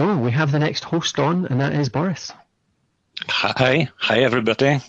[0.00, 2.32] So we have the next host on, and that is Boris.
[3.28, 4.80] Hi, hi everybody.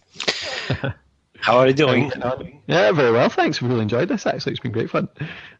[1.42, 2.14] How are you doing?
[2.66, 3.62] Yeah, very well, thanks.
[3.62, 4.26] We really enjoyed this.
[4.26, 5.10] Actually, it's been great fun.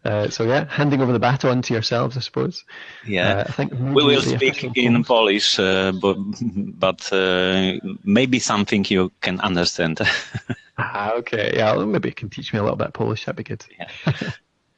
[0.06, 2.64] Uh, so yeah, handing over the baton to yourselves, I suppose.
[3.06, 6.16] Yeah, Uh, I think we will speak in Polish, uh, but
[6.80, 7.74] but uh,
[8.06, 10.00] maybe something you can understand.
[10.78, 11.52] Ah, okay.
[11.58, 13.26] Yeah, maybe you can teach me a little bit of Polish.
[13.26, 13.64] That'd be good.
[13.78, 14.32] Yeah.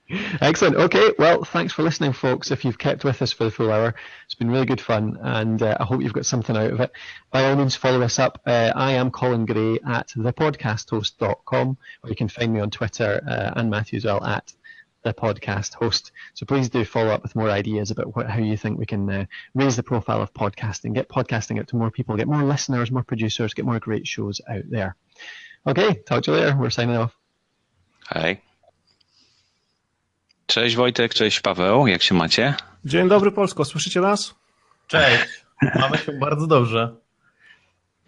[0.09, 0.75] Excellent.
[0.75, 1.13] Okay.
[1.17, 2.51] Well, thanks for listening, folks.
[2.51, 3.95] If you've kept with us for the full hour,
[4.25, 6.91] it's been really good fun, and uh, I hope you've got something out of it.
[7.31, 8.41] By all means, follow us up.
[8.45, 13.53] Uh, I am Colin Gray at thepodcasthost.com, or you can find me on Twitter uh,
[13.55, 14.53] and Matthew as well at
[15.03, 16.11] the podcast host.
[16.33, 19.09] So please do follow up with more ideas about what, how you think we can
[19.09, 22.91] uh, raise the profile of podcasting, get podcasting out to more people, get more listeners,
[22.91, 24.95] more producers, get more great shows out there.
[25.65, 26.57] Okay, talk to you later.
[26.57, 27.15] We're signing off.
[28.11, 28.41] Hej.
[30.45, 32.53] Cześć Wojtek, cześć Paweł, jak się macie?
[32.85, 34.35] Dzień dobry Polsko, słyszycie nas?
[34.87, 35.23] Cześć,
[35.75, 36.95] mamy się bardzo dobrze.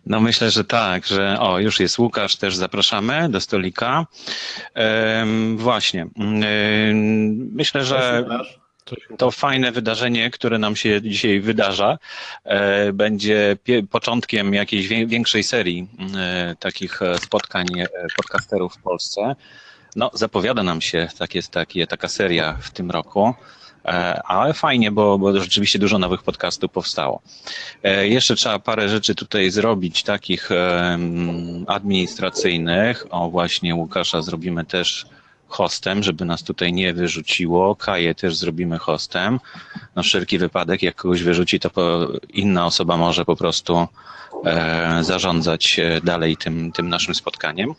[0.05, 4.05] No myślę, że tak, że o, już jest Łukasz, też zapraszamy do stolika.
[4.73, 6.01] Em, właśnie.
[6.01, 6.11] Em,
[7.55, 8.25] myślę, że
[9.17, 11.97] to fajne wydarzenie, które nam się dzisiaj wydarza,
[12.43, 18.81] e, będzie pie- początkiem jakiejś wie- większej serii e, takich e, spotkań e, podcasterów w
[18.81, 19.35] Polsce.
[19.95, 23.33] No, zapowiada nam się takie, takie, taka seria w tym roku.
[23.85, 27.21] E, Ale fajnie, bo, bo rzeczywiście dużo nowych podcastów powstało.
[27.83, 33.05] E, Jeszcze trzeba parę rzeczy tutaj zrobić, takich em, administracyjnych.
[33.09, 35.05] O, właśnie Łukasza zrobimy też
[35.47, 37.75] hostem, żeby nas tutaj nie wyrzuciło.
[37.75, 39.39] Kaję też zrobimy hostem.
[39.95, 41.71] Na wszelki wypadek, jak kogoś wyrzuci, to
[42.29, 43.87] inna osoba może po prostu
[44.45, 47.73] e, zarządzać e, dalej tym, tym naszym spotkaniem.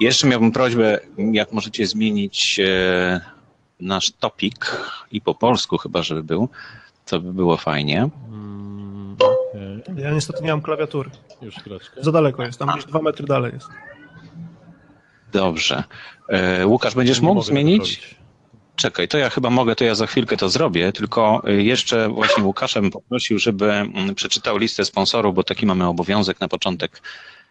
[0.00, 1.00] Jeszcze miałbym prośbę,
[1.32, 3.20] jak możecie zmienić e,
[3.80, 4.76] nasz topik
[5.12, 6.48] i po polsku chyba, żeby był,
[7.06, 8.08] to by było fajnie.
[8.28, 9.16] Mm.
[9.96, 11.10] Ja niestety nie mam klawiatury.
[11.42, 12.02] Już chwileczkę.
[12.02, 13.68] Za daleko jest, tam gdzieś dwa metry dalej jest.
[15.32, 15.84] Dobrze.
[16.28, 18.16] E, Łukasz, będziesz mógł zmienić?
[18.76, 22.44] Czekaj, to ja chyba mogę, to ja za chwilkę to zrobię, tylko y, jeszcze właśnie
[22.44, 27.43] Łukasza bym poprosił, żeby mm, przeczytał listę sponsorów, bo taki mamy obowiązek na początek e,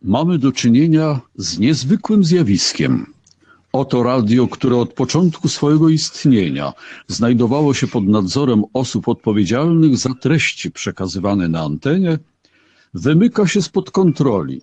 [0.02, 3.06] Mamy do czynienia z niezwykłym zjawiskiem.
[3.72, 6.72] Oto radio, które od początku swojego istnienia
[7.06, 12.18] znajdowało się pod nadzorem osób odpowiedzialnych za treści przekazywane na antenie,
[12.94, 14.60] wymyka się spod kontroli,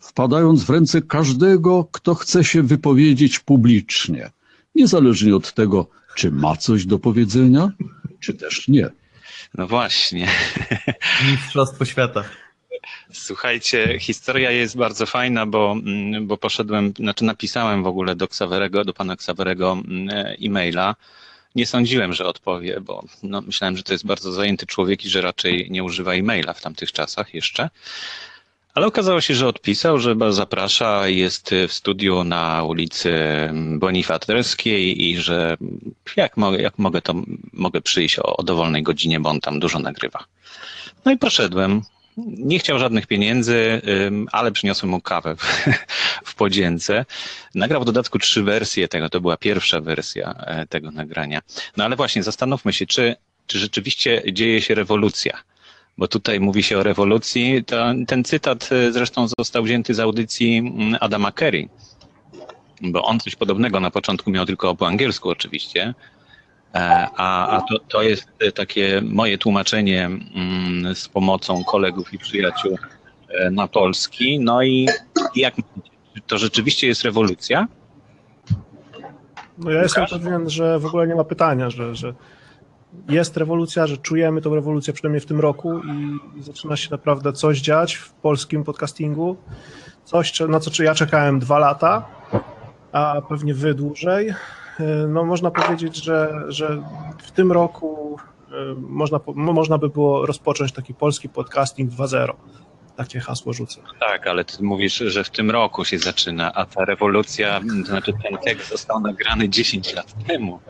[0.00, 4.30] wpadając w ręce każdego, kto chce się wypowiedzieć publicznie,
[4.74, 7.70] niezależnie od tego, czy ma coś do powiedzenia,
[8.20, 8.90] czy też nie.
[9.54, 10.28] No właśnie.
[11.30, 12.24] Mistrzostwo świata.
[13.12, 18.84] Słuchajcie, historia jest bardzo fajna, bo, mm, bo poszedłem, znaczy napisałem w ogóle do Ksawerego,
[18.84, 20.08] do pana Ksawerego mm,
[20.46, 20.96] e-maila.
[21.54, 25.20] Nie sądziłem, że odpowie, bo no, myślałem, że to jest bardzo zajęty człowiek i że
[25.20, 27.70] raczej nie używa e-maila w tamtych czasach jeszcze.
[28.74, 33.12] Ale okazało się, że odpisał, że zaprasza, jest w studiu na ulicy
[33.78, 35.56] Bonifaterskiej i że
[36.16, 37.14] jak mogę, jak mogę to
[37.52, 40.24] mogę przyjść o, o dowolnej godzinie, bo on tam dużo nagrywa.
[41.04, 41.82] No i poszedłem.
[42.26, 43.82] Nie chciał żadnych pieniędzy,
[44.32, 45.42] ale przyniosłem mu kawę w,
[46.30, 47.04] w podzięce.
[47.54, 51.40] Nagrał w dodatku trzy wersje tego, to była pierwsza wersja e, tego nagrania.
[51.76, 55.42] No ale właśnie, zastanówmy się, czy, czy rzeczywiście dzieje się rewolucja
[55.98, 57.64] bo tutaj mówi się o rewolucji.
[57.64, 57.76] To,
[58.06, 61.68] ten cytat zresztą został wzięty z audycji mm, Adama Kerry,
[62.82, 65.94] bo on coś podobnego na początku miał tylko po angielsku oczywiście,
[66.72, 72.78] a, a to, to jest takie moje tłumaczenie mm, z pomocą kolegów i przyjaciół
[73.50, 74.40] na polski.
[74.40, 74.88] No i
[75.36, 75.54] jak
[76.26, 77.68] to rzeczywiście jest rewolucja?
[79.58, 82.14] No ja jestem pewien, że w ogóle nie ma pytania, że, że
[83.08, 87.60] jest rewolucja, że czujemy tą rewolucję przynajmniej w tym roku i, zaczyna się naprawdę coś
[87.60, 89.36] dziać w polskim podcastingu.
[90.04, 92.08] Coś, na co ja czekałem dwa lata,
[92.92, 94.34] a pewnie wy dłużej.
[95.08, 96.82] No można powiedzieć, że, że
[97.18, 98.18] w tym roku
[98.52, 102.32] e, można, można by było rozpocząć taki polski podcasting 2.0
[102.96, 103.80] takie hasło rzucę.
[104.00, 108.12] Tak, ale ty mówisz, że w tym roku się zaczyna, a ta rewolucja, to znaczy
[108.22, 110.60] ten tekst został nagrany 10 lat temu.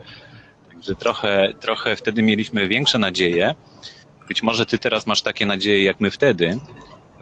[0.81, 3.55] Także trochę, trochę wtedy mieliśmy większe nadzieje.
[4.27, 6.59] Być może ty teraz masz takie nadzieje jak my wtedy,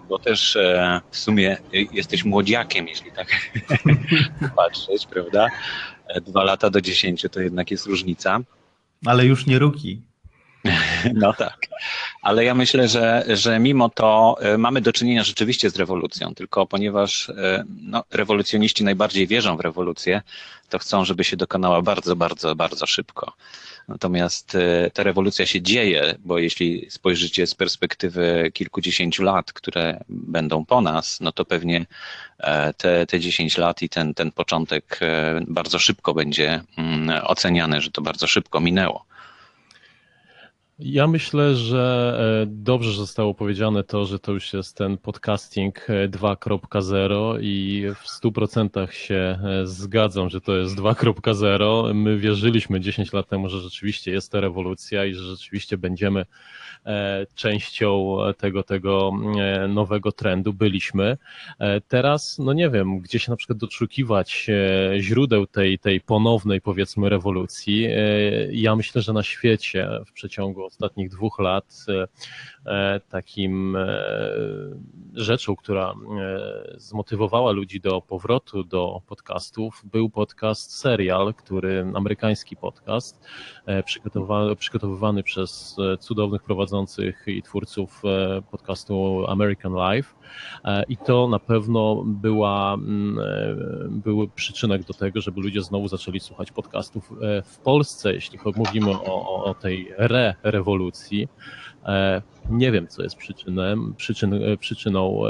[0.09, 1.57] bo też e, w sumie
[1.91, 3.27] jesteś młodziakiem, jeśli tak
[4.55, 5.47] patrzeć, prawda?
[6.07, 8.39] E, dwa lata do dziesięciu to jednak jest różnica.
[9.05, 10.01] Ale już nie ruki.
[11.13, 11.57] No tak,
[12.21, 16.65] ale ja myślę, że, że mimo to e, mamy do czynienia rzeczywiście z rewolucją, tylko
[16.65, 20.21] ponieważ e, no, rewolucjoniści najbardziej wierzą w rewolucję,
[20.69, 23.33] to chcą, żeby się dokonała bardzo, bardzo, bardzo szybko.
[23.87, 30.65] Natomiast e, ta rewolucja się dzieje, bo jeśli spojrzycie z perspektywy kilkudziesięciu lat, które będą
[30.65, 31.85] po nas, no to pewnie
[32.77, 34.99] te, te 10 lat i ten, ten początek
[35.47, 39.08] bardzo szybko będzie mm, oceniany, że to bardzo szybko minęło.
[40.81, 47.35] Ja myślę, że e, dobrze zostało powiedziane to, że to już jest ten podcasting 2.0
[47.35, 51.93] e, i w 100% się e, zgadzam, że to jest 2.0.
[51.95, 56.25] My wierzyliśmy 10 lat temu, że rzeczywiście jest to rewolucja i że rzeczywiście będziemy
[57.35, 61.17] częścią tego, tego e, nowego trendu byliśmy.
[61.59, 64.47] E, teraz, no nie wiem, gdzie się na przykład doszukiwać
[64.99, 67.87] źródeł tej, tej ponownej, powiedzmy, rewolucji.
[68.51, 71.85] Ja myślę, że na świecie w przeciągu ostatnich dwóch lat
[73.09, 73.77] takim
[75.13, 75.93] rzeczą, która
[76.77, 83.21] zmotywowała ludzi do powrotu do podcastów, był podcast Serial, który, amerykański podcast,
[83.85, 90.13] przygotowywany, przygotowywany przez cudownych prowadzących prowadzących i twórców e, podcastu American Life.
[90.65, 95.87] E, I to na pewno była, mm, e, był przyczynek do tego, żeby ludzie znowu
[95.87, 97.11] zaczęli słuchać podcastów
[97.43, 101.27] w Polsce, jeśli mówimy o, o tej re-rewolucji.
[102.49, 105.21] Nie wiem, co jest przyczynem, przyczyn, przyczyną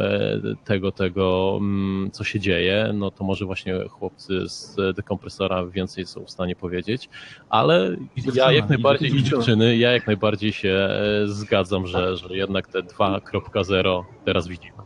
[0.66, 2.92] tego, tego, mm, co się dzieje.
[2.94, 7.10] No to może właśnie chłopcy z dekompresora więcej są w stanie powiedzieć,
[7.50, 7.96] ale
[8.34, 10.90] ja jak najbardziej przyczyny, ja jak najbardziej się
[11.26, 14.78] zgadzam, że, że jednak te 2.0 teraz widzimy.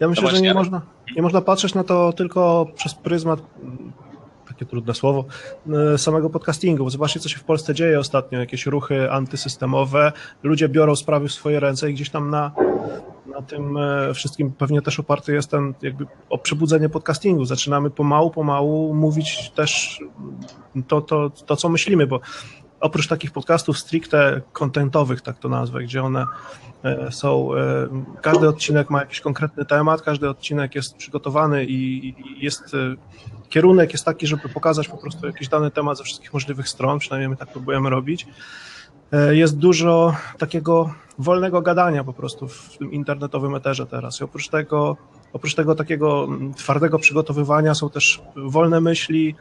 [0.00, 0.82] Ja myślę, że nie można,
[1.16, 3.40] nie można patrzeć na to tylko przez pryzmat
[4.56, 5.24] takie trudne słowo,
[5.94, 6.90] e, samego podcastingu.
[6.90, 10.12] Zobaczcie, co się w Polsce dzieje ostatnio, jakieś ruchy antysystemowe,
[10.42, 12.52] ludzie biorą sprawy w swoje ręce i gdzieś tam na,
[13.26, 17.44] na tym e, wszystkim pewnie też oparty jest ten jakby o przebudzenie podcastingu.
[17.44, 20.00] Zaczynamy pomału, pomału mówić też
[20.88, 22.20] to, to, to co myślimy, bo
[22.80, 26.26] oprócz takich podcastów stricte contentowych, tak to nazwę, gdzie one
[26.84, 27.48] e, są,
[28.22, 32.76] każdy odcinek ma jakiś konkretny temat, każdy odcinek jest przygotowany i jest,
[33.48, 37.28] kierunek jest taki, żeby pokazać po prostu jakiś dany temat ze wszystkich możliwych stron, przynajmniej
[37.28, 38.26] my tak próbujemy robić.
[39.32, 44.20] Jest dużo takiego wolnego gadania po prostu w tym internetowym eterze teraz.
[44.20, 44.96] I oprócz tego,
[45.32, 49.34] oprócz tego takiego mm, twardego przygotowywania są też wolne myśli,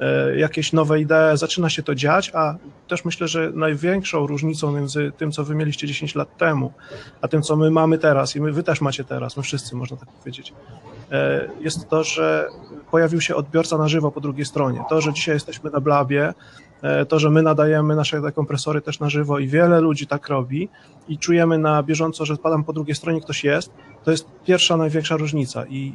[0.00, 2.56] e, jakieś nowe idee, zaczyna się to dziać, a
[2.88, 6.72] też myślę, że największą różnicą między tym, co wy mieliście 10 lat temu,
[7.20, 9.96] a tym, co my mamy teraz i my, wy też macie teraz, my wszyscy, można
[9.96, 10.91] tak powiedzieć, e,
[11.60, 12.48] jest to, że
[12.90, 14.84] pojawił się odbiorca na żywo po drugiej stronie.
[14.88, 16.34] To, że dzisiaj jesteśmy na Blabie,
[16.82, 20.68] e, to, że my nadajemy nasze dekompresory też na żywo i wiele ludzi tak robi
[21.08, 23.72] i czujemy na bieżąco, że tam po drugiej stronie ktoś jest,
[24.04, 25.92] to jest pierwsza, największa różnica i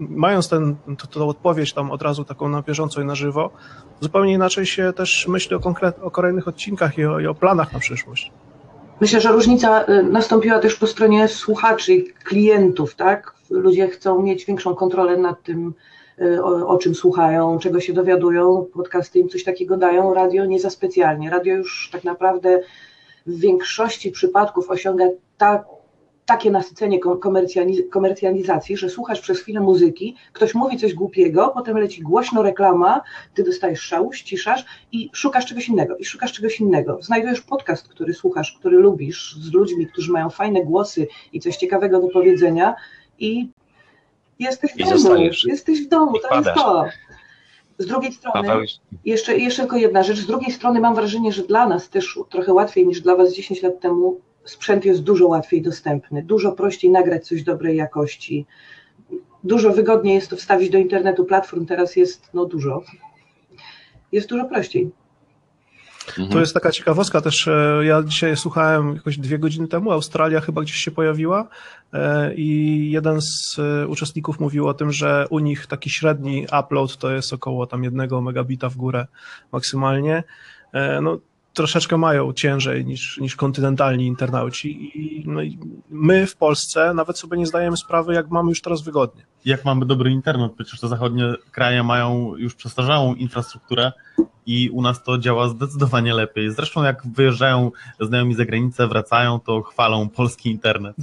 [0.00, 0.76] mając ten,
[1.20, 3.50] odpowiedź tam od razu taką na bieżąco i na żywo,
[4.00, 7.72] zupełnie inaczej się też myśli o, konkret, o kolejnych odcinkach i o, i o planach
[7.72, 8.32] na przyszłość.
[9.00, 13.34] Myślę, że różnica y, nastąpiła też po stronie słuchaczy klientów, tak?
[13.50, 15.74] Ludzie chcą mieć większą kontrolę nad tym,
[16.20, 18.66] y, o, o, czym słuchają, czego się dowiadują.
[18.74, 21.30] Podcasty im coś takiego dają, radio nie za specjalnie.
[21.30, 22.62] Radio już tak naprawdę
[23.26, 25.04] w większości przypadków osiąga
[25.38, 25.64] tak
[26.26, 26.98] takie nasycenie
[27.90, 33.00] komercjalizacji, że słuchasz przez chwilę muzyki, ktoś mówi coś głupiego, potem leci głośno reklama,
[33.34, 36.98] ty dostajesz szału, ściszasz i szukasz czegoś innego, i szukasz czegoś innego.
[37.02, 42.00] Znajdujesz podcast, który słuchasz, który lubisz, z ludźmi, którzy mają fajne głosy i coś ciekawego
[42.00, 42.74] do powiedzenia
[43.18, 43.48] i
[44.38, 45.44] jesteś w I domu, zostajesz.
[45.44, 46.84] jesteś w domu, to jest to.
[47.78, 48.48] Z drugiej strony,
[49.04, 52.52] jeszcze, jeszcze tylko jedna rzecz, z drugiej strony mam wrażenie, że dla nas też trochę
[52.52, 57.26] łatwiej niż dla Was 10 lat temu sprzęt jest dużo łatwiej dostępny, dużo prościej nagrać
[57.26, 58.46] coś dobrej jakości,
[59.44, 62.82] dużo wygodniej jest to wstawić do internetu, platform teraz jest no dużo,
[64.12, 64.90] jest dużo prościej.
[66.08, 66.28] Mhm.
[66.28, 70.62] To jest taka ciekawostka też, e, ja dzisiaj słuchałem jakoś dwie godziny temu, Australia chyba
[70.62, 71.48] gdzieś się pojawiła
[71.92, 76.96] e, i jeden z e, uczestników mówił o tym, że u nich taki średni upload
[76.96, 79.06] to jest około tam jednego megabita w górę
[79.52, 80.24] maksymalnie.
[81.02, 81.18] No,
[81.52, 85.58] troszeczkę mają ciężej niż, niż kontynentalni internauci i, no i
[85.90, 89.22] my w Polsce nawet sobie nie zdajemy sprawy, jak mamy już teraz wygodnie.
[89.44, 93.92] Jak mamy dobry internet, przecież te zachodnie kraje mają już przestarzałą infrastrukturę
[94.46, 96.50] i u nas to działa zdecydowanie lepiej.
[96.50, 97.70] Zresztą jak wyjeżdżają
[98.00, 100.96] znajomi za granicę, wracają, to chwalą polski internet.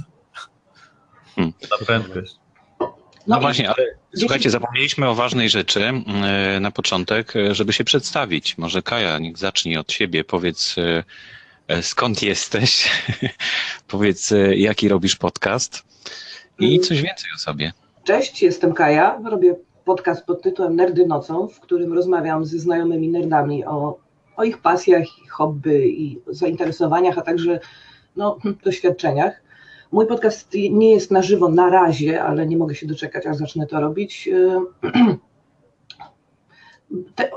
[1.36, 1.52] Hmm.
[1.70, 2.36] Na prędkość.
[3.26, 7.84] No, no właśnie, ale słuchajcie, zapomnieliśmy o ważnej rzeczy e, na początek, e, żeby się
[7.84, 8.58] przedstawić.
[8.58, 10.24] Może Kaja, niech zacznie od siebie.
[10.24, 10.76] Powiedz,
[11.68, 12.90] e, skąd jesteś,
[13.88, 15.82] powiedz, jaki robisz podcast
[16.58, 16.80] i mm.
[16.80, 17.72] coś więcej o sobie.
[18.04, 23.64] Cześć, jestem Kaja, robię podcast pod tytułem Nerdy nocą, w którym rozmawiam ze znajomymi nerdami
[23.64, 23.98] o,
[24.36, 27.60] o ich pasjach, hobby i zainteresowaniach, a także
[28.16, 29.42] no, doświadczeniach.
[29.92, 33.66] Mój podcast nie jest na żywo na razie, ale nie mogę się doczekać, aż zacznę
[33.66, 34.28] to robić.
[37.14, 37.30] Te,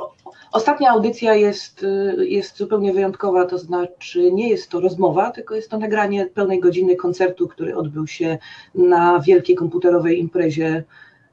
[0.52, 1.86] ostatnia audycja jest,
[2.18, 6.96] jest zupełnie wyjątkowa, to znaczy nie jest to rozmowa, tylko jest to nagranie pełnej godziny
[6.96, 8.38] koncertu, który odbył się
[8.76, 10.84] na wielkiej komputerowej imprezie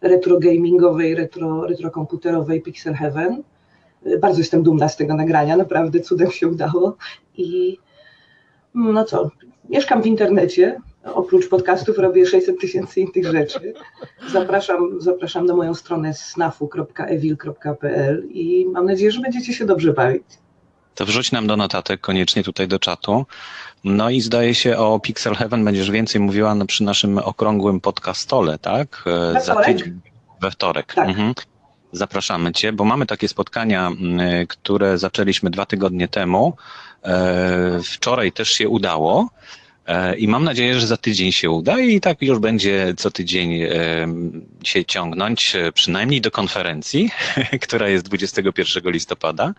[0.02, 3.42] retro gamingowej, retro, retro komputerowej Pixel Heaven.
[4.21, 6.97] Bardzo jestem dumna z tego nagrania, naprawdę cudem się udało.
[7.37, 7.78] I
[8.75, 9.30] no co,
[9.68, 13.75] mieszkam w internecie, oprócz podcastów robię 600 tysięcy innych rzeczy.
[14.32, 20.25] Zapraszam, zapraszam na moją stronę snafu.evil.pl i mam nadzieję, że będziecie się dobrze bawić.
[20.95, 23.27] To wrzuć nam do notatek koniecznie tutaj do czatu.
[23.85, 29.05] No i zdaje się o Pixel Heaven będziesz więcej mówiła przy naszym okrągłym podcastole, tak?
[29.35, 30.01] We Za tydzień,
[30.41, 30.95] we wtorek.
[30.95, 31.09] Tak.
[31.09, 31.35] Mhm.
[31.93, 33.91] Zapraszamy Cię, bo mamy takie spotkania,
[34.49, 36.57] które zaczęliśmy dwa tygodnie temu.
[37.05, 39.29] E, wczoraj też się udało.
[39.87, 43.61] E, I mam nadzieję, że za tydzień się uda i tak już będzie co tydzień
[44.65, 47.11] się ciągnąć, e, przynajmniej do konferencji,
[47.65, 49.55] która jest 21 listopada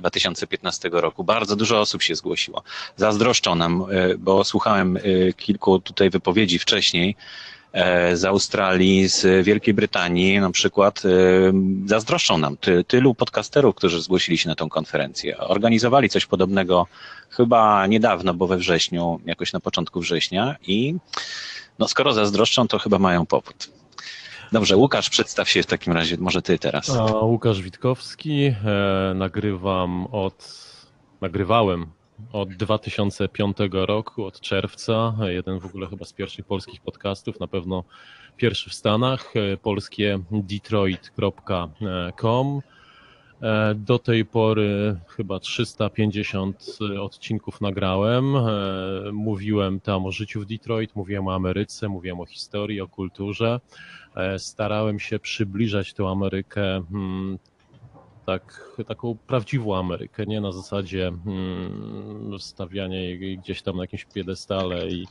[0.00, 1.24] 2015 roku.
[1.24, 2.62] Bardzo dużo osób się zgłosiło.
[2.96, 4.98] Zazdroszczą nam, e, bo słuchałem
[5.36, 7.51] kilku tutaj wypowiedzi wcześniej E,
[8.14, 11.08] z Australii, z Wielkiej Brytanii na przykład, e,
[11.86, 15.38] zazdroszczą nam ty, tylu podcasterów, którzy zgłosili się na tą konferencję.
[15.38, 16.86] Organizowali coś podobnego
[17.30, 20.94] chyba niedawno, bo we wrześniu, jakoś na początku września i
[21.78, 23.68] no skoro zazdroszczą, to chyba mają powód.
[24.52, 26.90] Dobrze, Łukasz, przedstaw się w takim razie, może ty teraz.
[26.90, 28.54] A, Łukasz Witkowski, e,
[29.14, 30.54] nagrywam od,
[31.20, 31.86] nagrywałem
[32.32, 35.14] od 2005 roku, od czerwca.
[35.20, 37.84] Jeden w ogóle chyba z pierwszych polskich podcastów, na pewno
[38.36, 41.70] pierwszy w Stanach, e, polskie detroit.com.
[43.42, 48.36] E, do tej pory chyba 350 odcinków nagrałem.
[48.36, 48.42] E,
[49.12, 53.60] mówiłem tam o życiu w Detroit, mówiłem o Ameryce, mówiłem o historii, o kulturze.
[54.38, 57.38] Starałem się przybliżać tę Amerykę hmm,
[58.26, 64.88] tak, taką prawdziwą Amerykę, nie na zasadzie hmm, stawiania jej gdzieś tam na jakimś piedestale
[64.88, 65.06] i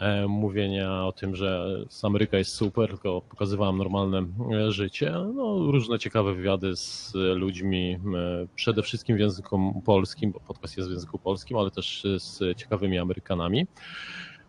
[0.00, 1.66] e, mówienia o tym, że
[2.02, 5.12] Ameryka jest super, tylko pokazywałem normalne e, życie.
[5.34, 10.88] No, różne ciekawe wywiady z ludźmi, e, przede wszystkim w języku polskim, bo podcast jest
[10.88, 13.66] w języku polskim, ale też z ciekawymi Amerykanami.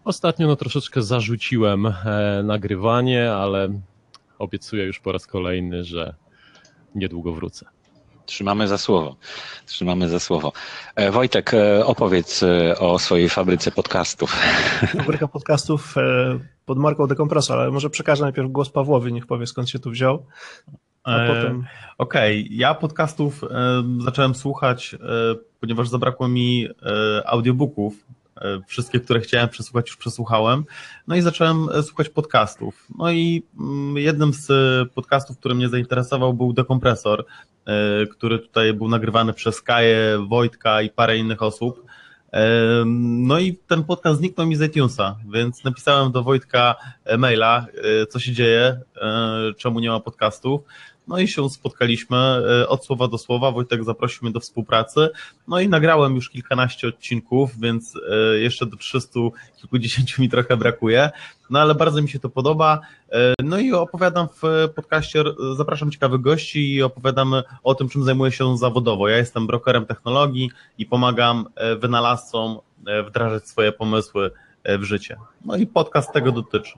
[0.04, 1.94] Ostatnio no, troszeczkę zarzuciłem e,
[2.44, 3.70] nagrywanie, ale
[4.40, 6.16] obiecuję już po raz kolejny, że
[6.96, 7.66] niedługo wrócę.
[8.26, 9.16] Trzymamy za słowo.
[9.66, 10.52] Trzymamy za słowo.
[10.96, 14.32] E, Wojtek, e, opowiedz e, o swojej fabryce podcastów.
[14.98, 15.96] Fabryka podcastów
[16.66, 20.26] pod marką Dekompresor, ale może przekażę najpierw głos Pawłowi, niech powie skąd się tu wziął.
[21.04, 21.66] A potem...
[21.98, 22.56] Okej, okay.
[22.56, 23.42] ja podcastów
[24.00, 24.96] zacząłem słuchać,
[25.60, 26.68] ponieważ zabrakło mi
[27.26, 27.94] audiobooków
[28.68, 30.66] wszystkie, które chciałem przesłuchać, już przesłuchałem.
[31.08, 32.88] No i zacząłem e, słuchać podcastów.
[32.98, 37.26] No i mm, jednym z e, podcastów, który mnie zainteresował, był Dekompresor,
[38.12, 41.86] który tutaj był nagrywany przez Kaję, Wojtka i parę innych osób.
[42.86, 46.76] No i ten podcast zniknął mi z iTunesa, więc napisałem do Wojtka
[47.18, 47.66] maila,
[48.10, 48.80] co się dzieje,
[49.58, 50.62] czemu nie ma podcastów.
[51.08, 53.52] No i się spotkaliśmy e, od słowa do słowa.
[53.52, 55.10] Wojtek zaprosił mnie do współpracy.
[55.48, 59.20] No i nagrałem już kilkanaście odcinków, więc e, jeszcze do 300
[59.58, 61.10] kilkudziesięciu mi trochę brakuje.
[61.50, 62.80] No ale bardzo mi się to podoba.
[63.12, 65.24] E, no i opowiadam w podcaście,
[65.58, 69.10] zapraszam ciekawych gości i opowiadam o tym, czym zajmuję się zawodowo.
[69.10, 71.46] Ja jestem brokerem technologii i pomagam
[71.80, 72.60] wynalazcom
[73.08, 74.32] wdrażać swoje pomysły
[74.66, 75.18] w życie.
[75.46, 76.74] No i podcast tego dotyczy.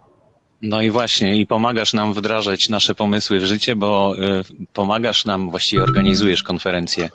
[0.64, 5.50] No i właśnie, i pomagasz nam wdrażać nasze pomysły w życie, bo y, pomagasz nam,
[5.50, 7.10] właściwie organizujesz konferencję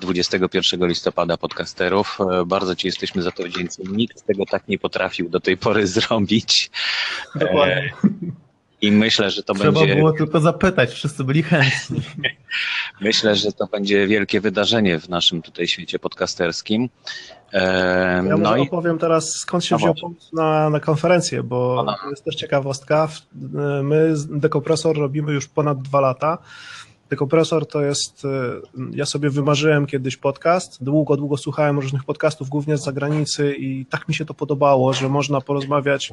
[0.00, 2.18] 21 e, listopada podcasterów.
[2.20, 3.84] E, bardzo Ci jesteśmy za to wdzięczni.
[3.92, 6.70] Nikt tego tak nie potrafił do tej pory zrobić.
[7.36, 7.92] E, Dokładnie.
[8.80, 9.86] I myślę, że to Trzeba będzie.
[9.86, 12.00] Trzeba było tylko zapytać, wszyscy byli chętni.
[13.00, 16.88] myślę, że to będzie wielkie wydarzenie w naszym tutaj świecie podcasterskim.
[17.52, 18.62] Ja no może i...
[18.62, 21.96] opowiem teraz, skąd się no wziął pomysł na, na konferencję, bo no.
[22.02, 23.08] to jest też ciekawostka.
[23.82, 26.38] My Dekompresor robimy już ponad dwa lata.
[27.10, 28.22] Dekompresor to jest,
[28.90, 34.08] ja sobie wymarzyłem kiedyś podcast, długo, długo słuchałem różnych podcastów, głównie z zagranicy i tak
[34.08, 36.10] mi się to podobało, że można porozmawiać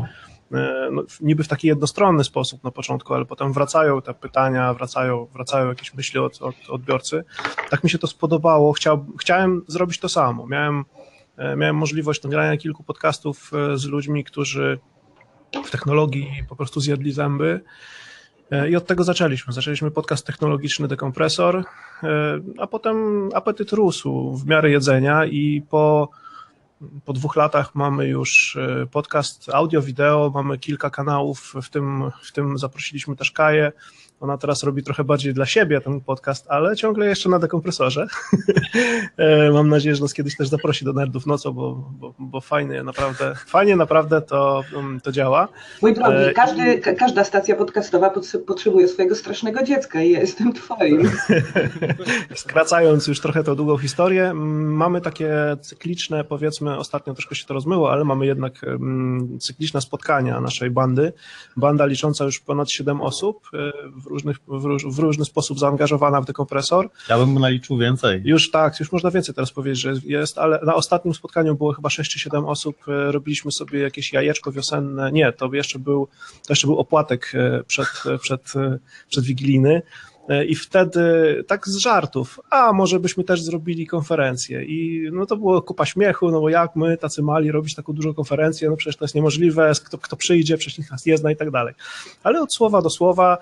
[0.92, 5.68] no, niby w taki jednostronny sposób na początku, ale potem wracają te pytania, wracają, wracają
[5.70, 7.24] jakieś myśli od, od odbiorcy.
[7.70, 10.48] Tak mi się to spodobało, Chciał, chciałem zrobić to samo.
[10.48, 10.86] Miałem
[11.38, 14.80] E, miałem możliwość nagrania kilku podcastów z ludźmi, którzy
[15.66, 17.62] w technologii po prostu zjedli zęby.
[18.52, 19.54] E, I od tego zaczęliśmy.
[19.54, 21.64] Zaczęliśmy podcast technologiczny Dekompresor,
[22.58, 26.10] a potem apetyt rósł w miarę jedzenia i po,
[27.06, 28.58] po dwóch latach mamy już
[28.92, 33.72] podcast audio, wideo, mamy kilka kanałów, w tym, w tym zaprosiliśmy też Kaję,
[34.26, 38.08] ona teraz robi trochę bardziej dla siebie ten podcast, ale ciągle jeszcze na dekompresorze.
[39.18, 42.84] E, mam nadzieję, że nas kiedyś też zaprosi do Nerdów nocą, bo, bo, bo fajnie
[42.84, 45.48] naprawdę, fajnie naprawdę to, mm, to działa.
[45.82, 48.12] Mój drogi, e, każdy, każda stacja podcastowa
[48.48, 51.12] potrzebuje swojego strasznego dziecka i ja jestem twoim.
[52.36, 57.92] Skracając już trochę tą długą historię, mamy takie cykliczne, powiedzmy, ostatnio troszkę się to rozmyło,
[57.92, 58.66] ale mamy jednak
[59.40, 61.14] cykliczne spotkania naszej bandy.
[61.58, 66.22] Banda licząca już ponad 7 osób e, w, różnych, w, róż, w różny sposób zaangażowana
[66.22, 66.90] w dekompresor.
[67.10, 68.22] Ja bym naliczył więcej.
[68.26, 71.90] Już tak, już można więcej teraz powiedzieć, że jest, ale na ostatnim spotkaniu było chyba
[71.90, 76.52] 6 czy 7 osób, e, robiliśmy sobie jakieś jajeczko wiosenne, nie, to jeszcze był, to
[76.54, 78.54] jeszcze był opłatek e, przed, e, przed,
[79.10, 79.82] przed Wigiliny,
[80.48, 81.02] I wtedy
[81.48, 84.64] tak z żartów, a może byśmy też zrobili konferencję.
[84.64, 88.14] I no to było kupa śmiechu, no bo jak my, tacy mali, robić taką dużą
[88.14, 91.36] konferencję, no przecież to jest niemożliwe, kto, kto przyjdzie, przecież nikt nas nie zna i
[91.36, 91.74] tak dalej.
[92.24, 93.38] Ale od słowa do słowa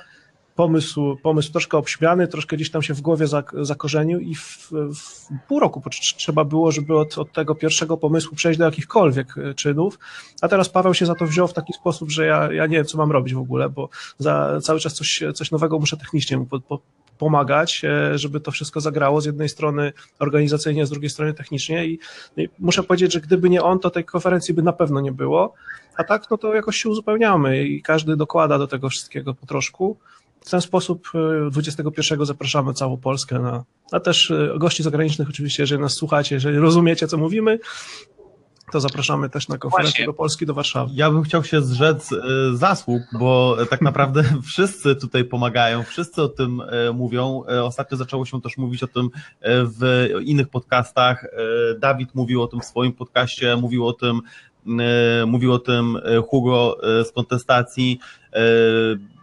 [0.56, 5.60] pomysł, pomysł troszkę obśmiany, troszkę gdzieś tam się w głowie zakorzenił i w, w pół
[5.60, 5.84] roku
[6.18, 10.00] trzeba było, żeby od, od, tego pierwszego pomysłu przejść do jakichkolwiek e, czynów,
[10.42, 12.86] a teraz Paweł się za to wziął w taki sposób, że ja, ja nie wiem,
[12.86, 16.46] co mam robić w ogóle, bo za cały czas coś, coś nowego muszę technicznie mu
[16.46, 16.80] po, po,
[17.18, 21.86] pomagać, e, żeby to wszystko zagrało z jednej strony organizacyjnie, z drugiej strony technicznie.
[21.86, 22.00] I,
[22.38, 25.54] i muszę powiedzieć, że gdyby nie on, to tej konferencji by na pewno nie było,
[25.98, 29.98] a tak no to jakoś się uzupełniamy i każdy dokłada do tego wszystkiego po troszku.
[30.46, 31.12] W ten sposób
[31.52, 36.36] 21 e, zapraszamy całą Polskę, na, a też e, gości zagranicznych oczywiście, jeżeli nas słuchacie,
[36.36, 37.60] jeżeli rozumiecie, co mówimy,
[38.72, 40.06] to zapraszamy też na konferencję Właśnie.
[40.06, 40.92] do Polski, do Warszawy.
[40.96, 42.18] Ja bym chciał się zrzec e,
[42.54, 46.62] zasług, bo tak naprawdę wszyscy tutaj pomagają, wszyscy o tym
[46.94, 47.44] mówią.
[47.64, 49.10] Ostatnio zaczęło się też mówić o tym
[49.48, 51.26] w innych podcastach.
[51.80, 54.22] Dawid mówił o tym w swoim podcaście, mówił o tym
[55.26, 55.98] mówił o tym
[56.30, 58.00] Hugo z kontestacji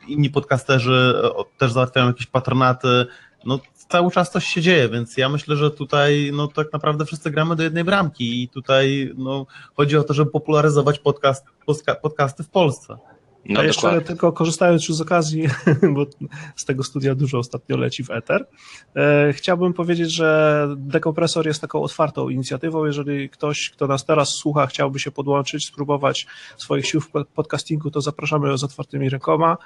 [0.09, 3.07] inni podcasterzy e, też załatwiają jakieś patronaty,
[3.45, 3.59] no
[3.89, 7.57] cały czas coś się dzieje, więc ja myślę, że tutaj no tak naprawdę wszyscy gramy
[7.57, 11.47] do jednej bramki i tutaj no, chodzi o to, żeby popularyzować podcast,
[12.03, 12.97] podcasty w Polsce.
[13.45, 14.07] No, A jeszcze dokładnie.
[14.07, 15.49] tylko korzystając już z okazji,
[15.95, 16.07] bo
[16.57, 18.47] z tego studia dużo ostatnio leci w Ether,
[18.97, 22.85] e, chciałbym powiedzieć, że Dekompresor jest taką otwartą inicjatywą.
[22.85, 26.27] Jeżeli ktoś, kto nas teraz słucha, chciałby się podłączyć, spróbować
[26.57, 29.57] swoich sił w podcastingu, to zapraszamy z otwartymi rękoma.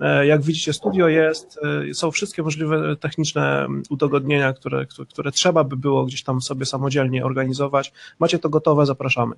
[0.00, 5.76] E, jak widzicie, studio jest, e, są wszystkie możliwe techniczne udogodnienia, które, które trzeba by
[5.76, 7.92] było gdzieś tam sobie samodzielnie organizować.
[8.18, 9.34] Macie to gotowe, zapraszamy.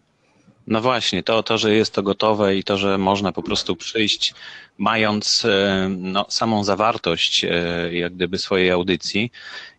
[0.66, 4.35] No właśnie, to, to, że jest to gotowe i to, że można po prostu przyjść,
[4.78, 7.50] mając e, no, samą zawartość e,
[7.92, 9.32] jak gdyby swojej audycji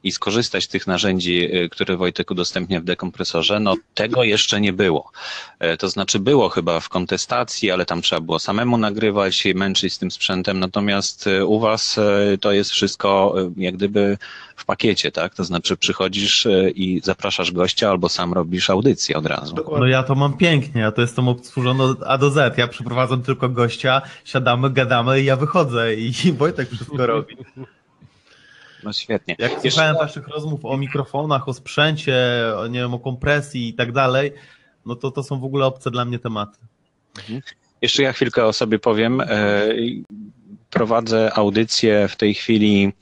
[0.03, 5.11] i skorzystać z tych narzędzi, które Wojtek udostępnia w dekompresorze, no tego jeszcze nie było.
[5.79, 10.11] To znaczy było chyba w kontestacji, ale tam trzeba było samemu nagrywać, męczyć z tym
[10.11, 11.99] sprzętem, natomiast u Was
[12.41, 14.17] to jest wszystko jak gdyby
[14.55, 15.35] w pakiecie, tak?
[15.35, 19.55] To znaczy przychodzisz i zapraszasz gościa albo sam robisz audycję od razu.
[19.79, 22.57] No ja to mam pięknie, ja to jestem obsłużony od A do Z.
[22.57, 24.86] Ja przeprowadzam tylko gościa, siadamy, gadamy
[25.21, 27.37] i ja wychodzę i Wojtek wszystko robi.
[28.83, 29.35] No świetnie.
[29.39, 29.71] Jak Jeszcze...
[29.71, 32.15] słuchałem waszych rozmów o mikrofonach, o sprzęcie,
[32.57, 34.33] o, nie wiem, o kompresji i tak dalej,
[34.85, 36.57] no to to są w ogóle obce dla mnie tematy.
[37.17, 37.41] Mhm.
[37.81, 39.21] Jeszcze ja chwilkę o sobie powiem.
[39.21, 39.67] E,
[40.69, 42.93] prowadzę audycję w tej chwili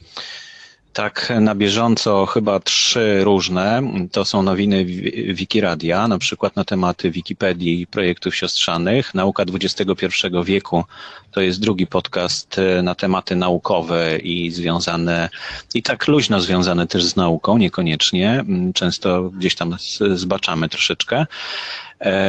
[0.95, 3.81] tak na bieżąco chyba trzy różne.
[4.12, 4.86] To są nowiny
[5.34, 9.13] Wikiradia, na przykład na tematy Wikipedii i projektów siostrzanych.
[9.13, 10.05] Nauka XXI
[10.45, 10.84] wieku
[11.31, 15.29] to jest drugi podcast e, na tematy naukowe i związane,
[15.73, 18.45] i tak luźno związane też z nauką, niekoniecznie.
[18.73, 19.75] Często gdzieś tam
[20.13, 21.25] zbaczamy troszeczkę.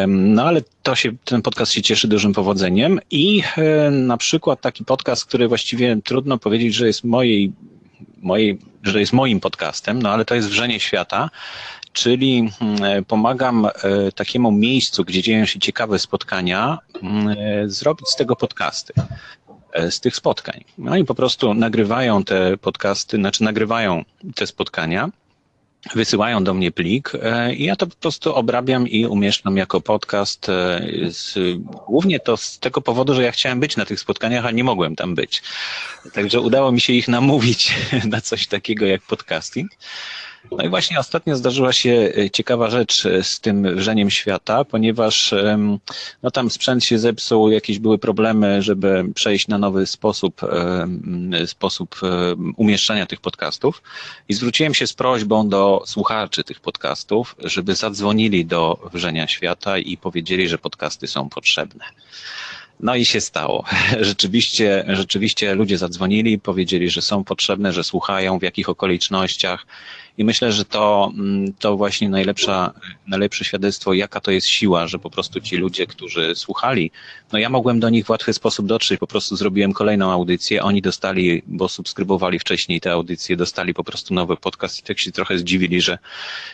[0.09, 4.85] No ale to się, ten podcast się cieszy dużym powodzeniem i e, na przykład taki
[4.85, 7.52] podcast, który właściwie trudno powiedzieć, że jest mojej
[8.27, 11.31] mojej, że jest moim podcastem, no ale to jest Wrzenie Świata,
[11.93, 13.71] czyli mm, pomagam e,
[14.15, 18.93] takiemu miejscu, gdzie dzieją się ciekawe spotkania, mm, e, zrobić z tego podcasty
[19.73, 20.65] e, z tych spotkań.
[20.79, 25.11] No i po prostu nagrywają te podcasty, znaczy nagrywają te spotkania
[25.94, 30.49] wysyłają do mnie plik e, i ja to po prostu obrabiam i umieszczam jako podcast.
[30.49, 31.38] E, z,
[31.87, 34.96] głównie to z tego powodu, że ja chciałem być na tych spotkaniach, a nie mogłem
[34.96, 35.42] tam być.
[36.12, 37.75] Także udało mi się ich namówić
[38.12, 39.70] na coś takiego jak podcasting.
[40.53, 45.35] No i właśnie ostatnio zdarzyła się e, ciekawa rzecz e, z tym wrzeniem świata, ponieważ
[46.23, 50.41] no tam sprzęt się zepsuł, jakieś były problemy, żeby przejść na nowy sposób,
[51.47, 52.01] sposób
[52.57, 53.83] umieszczania tych podcastów
[54.29, 59.97] i zwróciłem się z prośbą do słuchaczy tych podcastów, żeby zadzwonili do wrzenia świata i
[59.97, 61.85] powiedzieli, że podcasty są potrzebne.
[62.81, 63.65] No i się stało.
[64.01, 69.67] Rzeczywiście, rzeczywiście ludzie zadzwonili, powiedzieli, że są potrzebne, że słuchają, w jakich okolicznościach.
[70.18, 72.72] I myślę, że to, mm, to właśnie najlepsza,
[73.07, 76.90] najlepsze świadectwo, jaka to jest siła, że po prostu ci ludzie, którzy słuchali,
[77.33, 80.83] no ja mogłem do nich w łatwy sposób dotrzeć, po prostu zrobiłem kolejną audycję, oni
[80.83, 85.38] dostali, bo subskrybowali wcześniej te audycje, dostali po prostu nowy podcast i tak się trochę
[85.38, 85.98] zdziwili, że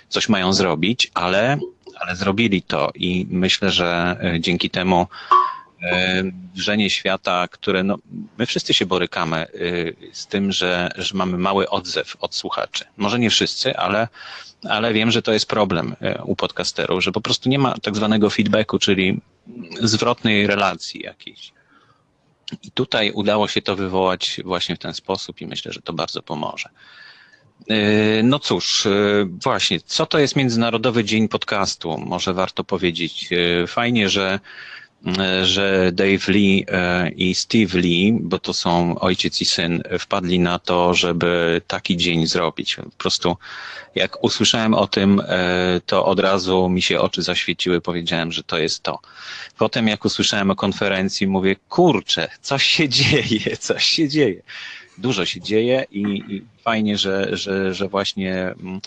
[0.08, 1.58] coś mają zrobić, ale,
[2.00, 2.90] ale zrobili to.
[2.94, 5.06] I myślę, że e, dzięki temu
[6.54, 7.98] wrzenie świata, które no,
[8.38, 9.48] my wszyscy się borykamy e,
[10.12, 12.84] z tym, że, że mamy mały odzew od słuchaczy.
[12.96, 14.08] Może nie wszyscy, ale,
[14.68, 17.96] ale wiem, że to jest problem e, u podcasterów, że po prostu nie ma tak
[17.96, 19.20] zwanego feedbacku, czyli
[19.80, 21.52] zwrotnej relacji jakiejś.
[22.62, 26.22] I tutaj udało się to wywołać właśnie w ten sposób i myślę, że to bardzo
[26.22, 26.68] pomoże.
[28.22, 28.88] No cóż,
[29.44, 31.98] właśnie, co to jest Międzynarodowy Dzień Podcastu?
[31.98, 33.30] Może warto powiedzieć.
[33.66, 34.40] Fajnie, że
[35.42, 40.58] że Dave Lee e, i Steve Lee, bo to są ojciec i syn, wpadli na
[40.58, 42.76] to, żeby taki dzień zrobić.
[42.76, 43.36] Po prostu
[43.94, 48.58] jak usłyszałem o tym, e, to od razu mi się oczy zaświeciły, powiedziałem, że to
[48.58, 48.98] jest to.
[49.58, 54.42] Potem jak usłyszałem o konferencji, mówię, kurczę, coś się dzieje, coś się dzieje.
[54.98, 58.80] Dużo się dzieje i, i fajnie, że, że, że właśnie mm,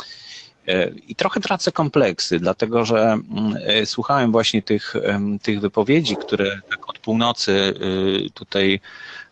[1.07, 3.23] i trochę tracę kompleksy, dlatego że mm,
[3.65, 4.93] e, słuchałem właśnie tych,
[5.41, 8.79] tych wypowiedzi, które tak od północy y, tutaj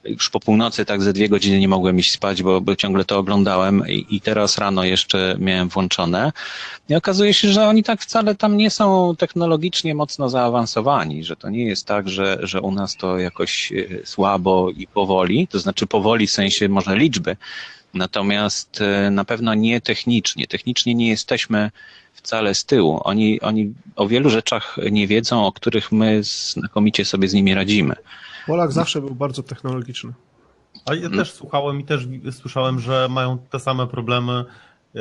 [0.05, 3.17] już po północy tak ze dwie godziny nie mogłem iść spać, bo, bo ciągle to
[3.17, 6.31] oglądałem i, i, teraz rano jeszcze miałem włączone.
[6.89, 11.49] I okazuje się, że oni tak wcale tam nie są technologicznie mocno zaawansowani, że to
[11.49, 15.87] nie jest tak, że, że u nas to jakoś e, słabo i powoli, to znaczy
[15.87, 17.35] powoli w sensie może liczby,
[17.93, 20.47] Natomiast e, na pewno nie technicznie.
[20.47, 21.71] Technicznie nie jesteśmy
[22.13, 23.01] wcale z tyłu.
[23.03, 27.95] Oni, oni o wielu rzeczach nie wiedzą, o których my znakomicie sobie z nimi radzimy.
[28.47, 30.13] Polak zawsze był bardzo technologiczny.
[30.85, 34.45] A ja też słuchałem i też słyszałem, że mają te same problemy.
[34.95, 34.99] E,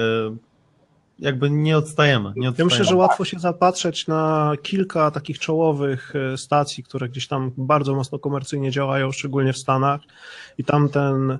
[1.18, 2.54] jakby nie odstajemy, nie odstajemy.
[2.58, 7.52] Ja myślę, że łatwo się zapatrzeć na kilka takich czołowych e, stacji, które gdzieś tam
[7.56, 10.00] bardzo mocno komercyjnie działają, szczególnie w Stanach.
[10.58, 11.38] I tam ten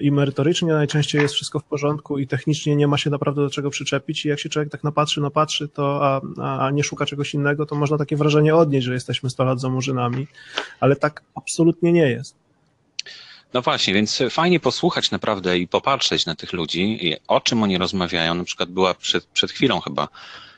[0.00, 3.70] i merytorycznie najczęściej jest wszystko w porządku i technicznie nie ma się naprawdę do czego
[3.70, 6.20] przyczepić i jak się człowiek tak napatrzy, napatrzy, to a,
[6.58, 9.68] a nie szuka czegoś innego, to można takie wrażenie odnieść, że jesteśmy 100 lat za
[9.68, 10.26] murzynami,
[10.80, 12.34] ale tak absolutnie nie jest.
[13.54, 18.34] No właśnie, więc fajnie posłuchać naprawdę i popatrzeć na tych ludzi, o czym oni rozmawiają.
[18.34, 20.49] Na przykład była przed, przed chwilą chyba E,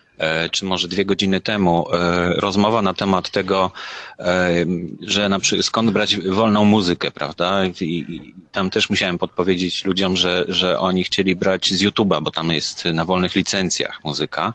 [0.51, 3.70] czy może dwie godziny temu e, rozmowa na temat tego,
[4.18, 4.55] e,
[5.01, 7.66] że na przykład skąd brać wolną muzykę, prawda?
[7.81, 12.51] I tam też musiałem podpowiedzieć ludziom, że, że oni chcieli brać z YouTube'a, bo tam
[12.51, 14.53] jest na wolnych licencjach muzyka.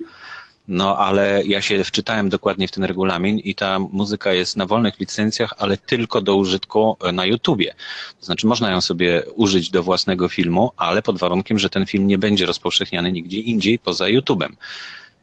[0.68, 5.00] No ale ja się wczytałem dokładnie w ten regulamin i ta muzyka jest na wolnych
[5.00, 7.76] licencjach, ale tylko do użytku na YouTubie.
[8.20, 12.08] To znaczy można ją sobie użyć do własnego filmu, ale pod warunkiem, że ten film
[12.08, 14.56] nie będzie rozpowszechniany nigdzie indziej poza YouTubem.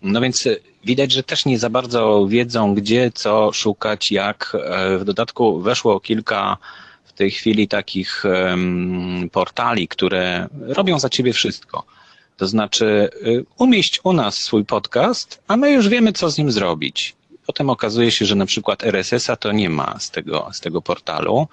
[0.04, 0.48] No więc
[0.84, 4.56] widać, że też nie za bardzo wiedzą, gdzie, co szukać, jak.
[4.64, 6.56] E, w dodatku weszło kilka
[7.04, 8.24] w tej chwili takich
[9.32, 11.84] portali, które robią za ciebie wszystko.
[12.36, 16.52] To znaczy, y, umieść u nas swój podcast, a my już wiemy, co z nim
[16.52, 17.14] zrobić.
[17.46, 21.48] Potem okazuje się, że na przykład RSS-a to nie ma z tego, z tego portalu.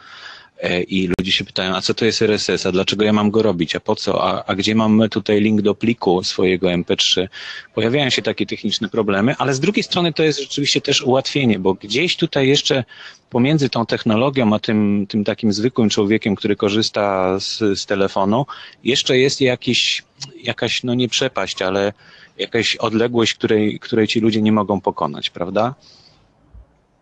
[0.61, 3.41] E, I ludzie się pytają, a co to jest RSS, a dlaczego ja mam go
[3.41, 7.27] robić, a po co, a, a gdzie mam tutaj link do pliku swojego MP3.
[7.73, 11.73] Pojawiają się takie techniczne problemy, ale z drugiej strony to jest rzeczywiście też ułatwienie, bo
[11.73, 12.83] gdzieś tutaj jeszcze
[13.29, 18.45] pomiędzy tą technologią, a tym, tym takim zwykłym człowiekiem, który korzysta z, z telefonu,
[18.83, 20.03] jeszcze jest jakiś,
[20.43, 21.93] jakaś, no nie przepaść, ale
[22.37, 25.75] jakaś odległość, której, której ci ludzie nie mogą pokonać, prawda?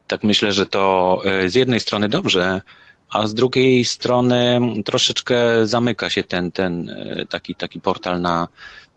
[0.08, 2.62] Tak myślę, że to e, z jednej strony dobrze,
[3.10, 8.48] a z drugiej strony troszeczkę zamyka się ten, ten e, taki, taki portal na,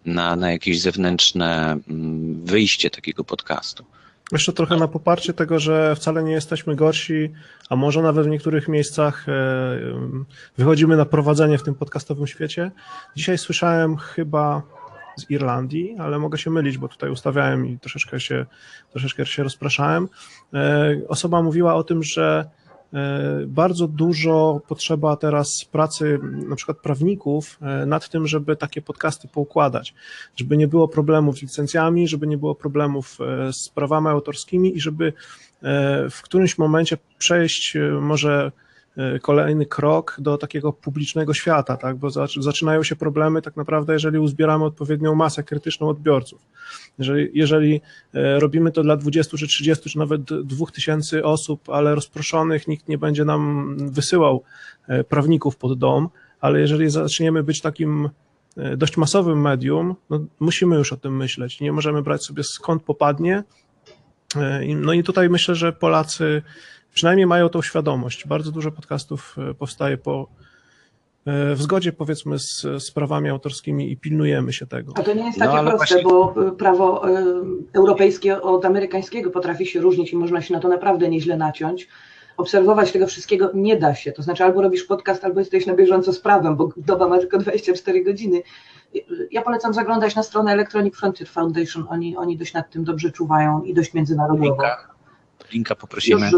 [0.06, 3.84] na, na jakieś zewnętrzne mm, wyjście takiego podcastu.
[4.32, 7.30] Jeszcze trochę na poparcie tego, że wcale nie jesteśmy gorsi,
[7.68, 9.32] a może nawet w niektórych miejscach e,
[10.58, 12.70] wychodzimy na prowadzenie w tym podcastowym świecie.
[13.16, 14.62] Dzisiaj słyszałem chyba
[15.16, 18.46] z Irlandii, ale mogę się mylić, bo tutaj ustawiałem i troszeczkę się,
[18.90, 20.08] troszeczkę się rozpraszałem.
[20.54, 22.61] E, osoba mówiła o tym, że E,
[23.46, 29.94] bardzo dużo potrzeba teraz pracy na przykład prawników e, nad tym, żeby takie podcasty poukładać,
[30.36, 34.80] żeby nie było problemów z licencjami, żeby nie było problemów e, z prawami autorskimi i
[34.80, 35.12] żeby
[36.10, 38.71] w którymś momencie przejść może E,
[39.22, 41.96] kolejny krok do takiego publicznego świata, tak?
[41.96, 46.46] bo zaczynają się problemy tak naprawdę, jeżeli uzbieramy odpowiednią masę krytyczną odbiorców.
[46.98, 47.80] Jeżeli, jeżeli
[48.14, 52.98] e, robimy to dla 20 czy 30 czy nawet 2000 osób, ale rozproszonych, nikt nie
[52.98, 54.42] będzie nam wysyłał
[54.88, 56.08] e, prawników pod dom,
[56.40, 58.08] ale jeżeli zaczniemy być takim
[58.76, 61.60] dość masowym medium, no musimy już o tym myśleć.
[61.60, 63.44] Nie możemy brać sobie skąd popadnie.
[64.76, 66.42] No i tutaj myślę, że Polacy
[66.94, 68.26] przynajmniej mają tą świadomość.
[68.26, 70.26] Bardzo dużo podcastów e, powstaje po
[71.26, 74.92] e, w zgodzie powiedzmy z, z prawami autorskimi i pilnujemy się tego.
[74.96, 76.02] A to nie jest takie no, proste, właśnie...
[76.02, 77.02] bo e, prawo
[77.72, 81.88] europejskie od amerykańskiego potrafi się różnić i można się na to naprawdę nieźle naciąć.
[82.36, 84.12] Obserwować tego wszystkiego nie da się.
[84.12, 87.38] To znaczy albo robisz podcast, albo jesteś na bieżąco z prawem, bo doba ma tylko
[87.38, 88.42] 24 godziny.
[89.30, 91.86] Ja polecam zaglądać na stronę Electronic Frontier Foundation.
[91.88, 94.91] Oni, oni dość nad tym dobrze czuwają i dość międzynarodowo linka
[95.76, 96.26] poprosimy.
[96.26, 96.30] E,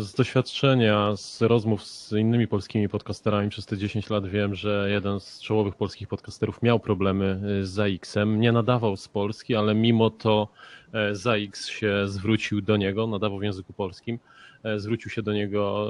[0.00, 5.20] z doświadczenia, z rozmów z innymi polskimi podcasterami przez te 10 lat wiem, że jeden
[5.20, 8.40] z czołowych polskich podcasterów miał problemy e, z ZAX-em.
[8.40, 10.48] Nie nadawał z Polski, ale mimo to
[10.92, 14.18] e, ZAX się zwrócił do niego, nadawał w języku polskim,
[14.76, 15.88] zwrócił się do niego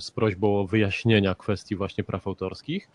[0.00, 2.88] z prośbą o wyjaśnienia kwestii właśnie praw autorskich,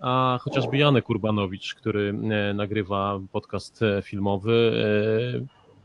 [0.00, 2.12] a chociażby Janek Urbanowicz, który
[2.54, 4.72] nagrywa podcast filmowy,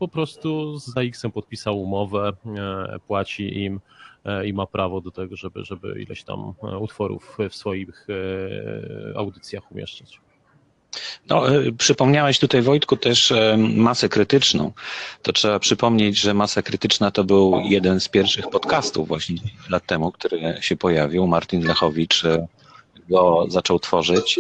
[0.02, 3.80] po prostu z ZX-em podpisał umowę, e, płaci im
[4.26, 8.08] e, i ma prawo do tego, żeby, żeby ileś tam e, utworów w swoich
[9.16, 10.20] audycjach umieszczać.
[11.30, 11.44] No,
[11.78, 14.72] przypomniałeś tutaj Wojtku też masę krytyczną.
[15.22, 19.36] To trzeba przypomnieć, że masa krytyczna to był jeden z pierwszych podcastów właśnie
[19.70, 21.28] lat temu, który się pojawił.
[21.28, 22.24] Martin Lechowicz
[23.10, 24.40] go zaczął tworzyć.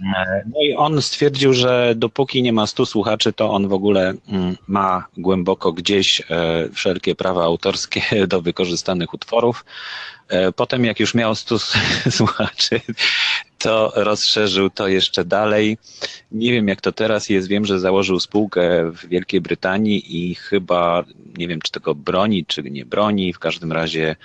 [0.00, 4.14] E, no i on stwierdził, że dopóki nie ma stu słuchaczy, to on w ogóle
[4.28, 6.24] mm, ma głęboko gdzieś e,
[6.72, 9.64] wszelkie prawa autorskie do wykorzystanych utworów.
[10.28, 11.58] E, potem, jak już miał stu
[12.10, 12.80] słuchaczy,
[13.58, 15.78] to rozszerzył to jeszcze dalej.
[16.32, 17.48] Nie wiem, jak to teraz jest.
[17.48, 21.04] Wiem, że założył spółkę w Wielkiej Brytanii i chyba,
[21.38, 23.32] nie wiem, czy tego broni, czy nie broni.
[23.32, 24.16] W każdym razie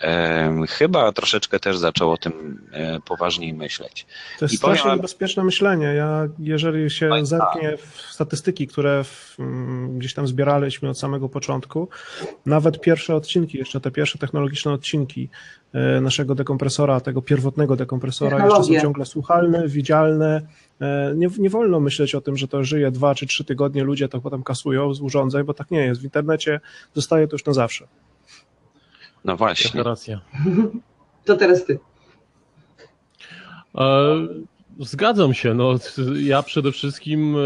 [0.00, 4.06] e, chyba troszeczkę też zaczął o tym e, poważniej myśleć.
[4.38, 4.96] To jest I strasznie powiem...
[4.96, 5.86] niebezpieczne myślenie.
[5.86, 11.28] Ja, jeżeli się tak, zerknie w statystyki, które w, mm, gdzieś tam zbieraliśmy od samego
[11.28, 11.88] początku,
[12.46, 15.28] nawet pierwsze odcinki, jeszcze te pierwsze technologiczne odcinki
[16.00, 20.42] naszego dekompresora, tego pierwotnego dekompresora, jeszcze są ciągle słuchalne, widzialne.
[20.80, 24.08] E, nie, nie wolno myśleć o tym, że to żyje dwa czy trzy tygodnie, ludzie
[24.08, 26.00] to potem kasują z urządzeń, bo tak nie jest.
[26.00, 26.60] W internecie
[26.94, 27.88] zostaje to już na zawsze.
[29.24, 29.82] No właśnie.
[29.82, 30.20] Racja.
[31.24, 31.78] To teraz ty.
[33.78, 34.16] E,
[34.80, 35.54] zgadzam się.
[35.54, 35.74] No,
[36.20, 37.36] ja przede wszystkim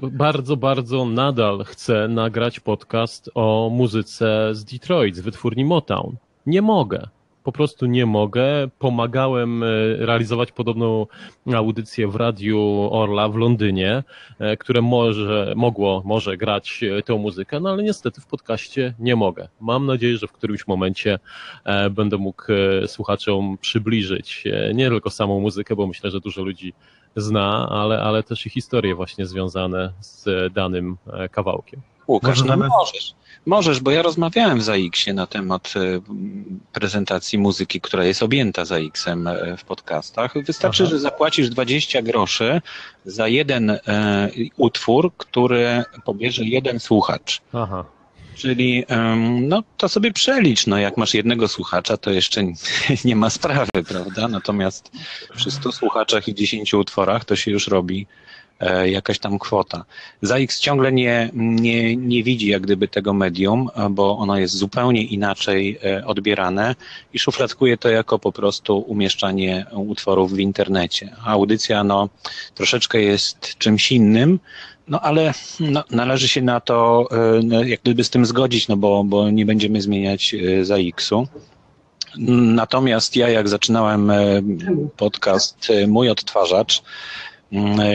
[0.00, 6.16] bardzo, bardzo nadal chcę nagrać podcast o muzyce z Detroit, z wytwórni Motown.
[6.46, 7.08] Nie mogę
[7.44, 8.68] po prostu nie mogę.
[8.78, 9.66] Pomagałem e,
[9.98, 11.06] realizować podobną
[11.54, 14.02] audycję w radiu Orla w Londynie,
[14.38, 19.16] e, które może, mogło, może grać e, tę muzykę, no ale niestety w podcaście nie
[19.16, 19.48] mogę.
[19.60, 21.18] Mam nadzieję, że w którymś momencie
[21.90, 22.42] będę mógł
[22.86, 26.72] słuchaczom przybliżyć nie tylko samą muzykę, bo myślę, że dużo ludzi
[27.16, 30.96] zna, ale, ale też i historie właśnie związane z danym
[31.30, 31.82] kawałkiem.
[32.12, 33.14] Łukasz, no możesz.
[33.46, 36.00] Możesz, bo ja rozmawiałem z AX-ie na temat e,
[36.72, 40.44] prezentacji muzyki, która jest objęta za X-em e, w podcastach.
[40.44, 40.90] Wystarczy, Aha.
[40.90, 42.60] że zapłacisz 20 groszy
[43.04, 43.78] za jeden e,
[44.56, 47.40] utwór, który pobierze jeden słuchacz.
[47.52, 47.84] Aha.
[48.34, 48.84] Czyli
[49.40, 52.42] no, to sobie przelicz, no jak masz jednego słuchacza, to jeszcze
[53.04, 54.28] nie ma sprawy, prawda?
[54.28, 54.92] Natomiast
[55.36, 58.06] przy 100 słuchaczach i 10 utworach to się już robi
[58.84, 59.84] jakaś tam kwota.
[60.22, 65.78] ZAX ciągle nie, nie, nie widzi jak gdyby tego medium, bo ono jest zupełnie inaczej
[65.84, 66.74] e, odbierane
[67.12, 71.16] i szufladkuje to jako po prostu umieszczanie utworów w internecie.
[71.24, 72.08] Audycja no,
[72.54, 74.40] troszeczkę jest czymś innym,
[74.88, 78.76] no ale no, należy się na to e, no, jak gdyby z tym zgodzić, no
[78.76, 81.26] bo, bo nie będziemy zmieniać ZAX-u.
[82.18, 84.12] Natomiast ja jak zaczynałem
[84.96, 86.82] podcast Mój Odtwarzacz,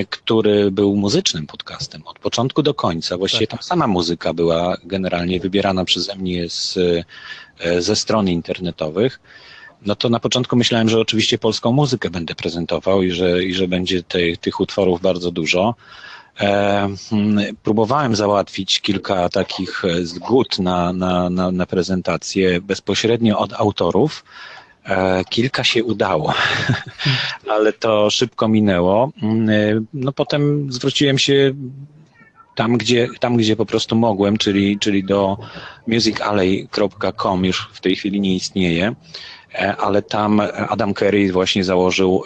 [0.09, 3.17] który był muzycznym podcastem od początku do końca.
[3.17, 3.59] Właściwie tak.
[3.59, 6.77] tam sama muzyka była generalnie wybierana przeze mnie z,
[7.59, 9.19] e, ze stron internetowych.
[9.85, 13.67] No to na początku myślałem, że oczywiście polską muzykę będę prezentował i że, i że
[13.67, 14.03] będzie
[14.41, 15.75] tych utworów bardzo dużo.
[16.39, 24.23] E, mm, próbowałem załatwić kilka takich zgód na, na, na, na prezentację bezpośrednio od autorów.
[24.87, 26.33] E, kilka się udało,
[27.53, 29.11] ale to szybko minęło.
[29.21, 31.53] Mm, e, no potem zwróciłem się
[32.55, 35.37] tam, gdzie, tam, gdzie po prostu mogłem, czyli, czyli do
[35.87, 38.95] musicalley.com już w tej chwili nie istnieje.
[39.53, 42.23] E, ale tam Adam Curry właśnie założył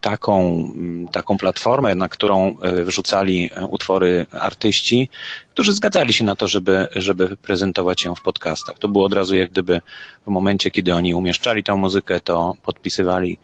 [0.00, 0.68] taką,
[1.12, 5.08] taką platformę, na którą wrzucali utwory artyści,
[5.56, 8.78] którzy zgadzali się na to, żeby, żeby prezentować ją w podcastach.
[8.78, 9.80] To było od razu jak gdyby
[10.26, 13.38] w momencie, kiedy oni umieszczali tę muzykę, to podpisywali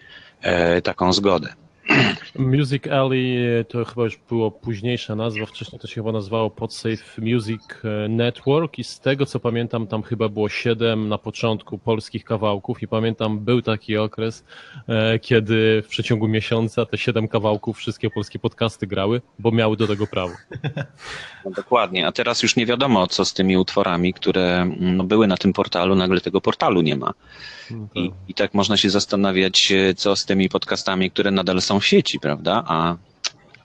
[0.83, 1.55] taką zgodę.
[2.39, 7.61] Music Alley to chyba już było późniejsza nazwa, wcześniej to się chyba nazywało Podsafe Music
[7.85, 12.83] e, Network i z tego co pamiętam tam chyba było siedem na początku polskich kawałków
[12.83, 14.45] i pamiętam był taki okres,
[14.89, 19.87] e, kiedy w przeciągu miesiąca te siedem kawałków wszystkie polskie podcasty grały, bo miały do
[19.87, 20.35] tego prawo.
[21.45, 25.37] No dokładnie, a teraz już nie wiadomo co z tymi utworami, które no, były na
[25.37, 27.13] tym portalu, nagle tego portalu nie ma.
[27.71, 31.72] No I, I tak można się zastanawiać, e, co z tymi podcastami, które nadal są
[31.81, 32.65] w sieci, prawda?
[32.67, 32.97] A,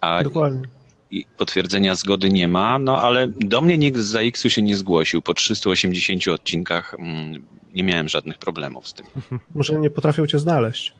[0.01, 0.67] a Dokładnie.
[1.11, 5.21] I potwierdzenia zgody nie ma, no ale do mnie nikt z ZAX-u się nie zgłosił.
[5.21, 9.05] Po 380 odcinkach mm, nie miałem żadnych problemów z tym.
[9.55, 10.93] Może nie potrafią cię znaleźć.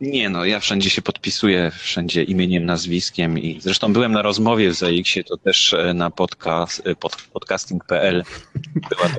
[0.00, 4.74] Nie no, ja wszędzie się podpisuję, wszędzie imieniem, nazwiskiem i zresztą byłem na rozmowie w
[4.74, 8.24] ZAX-ie, to też e, na podcast, e, pod, podcasting.pl.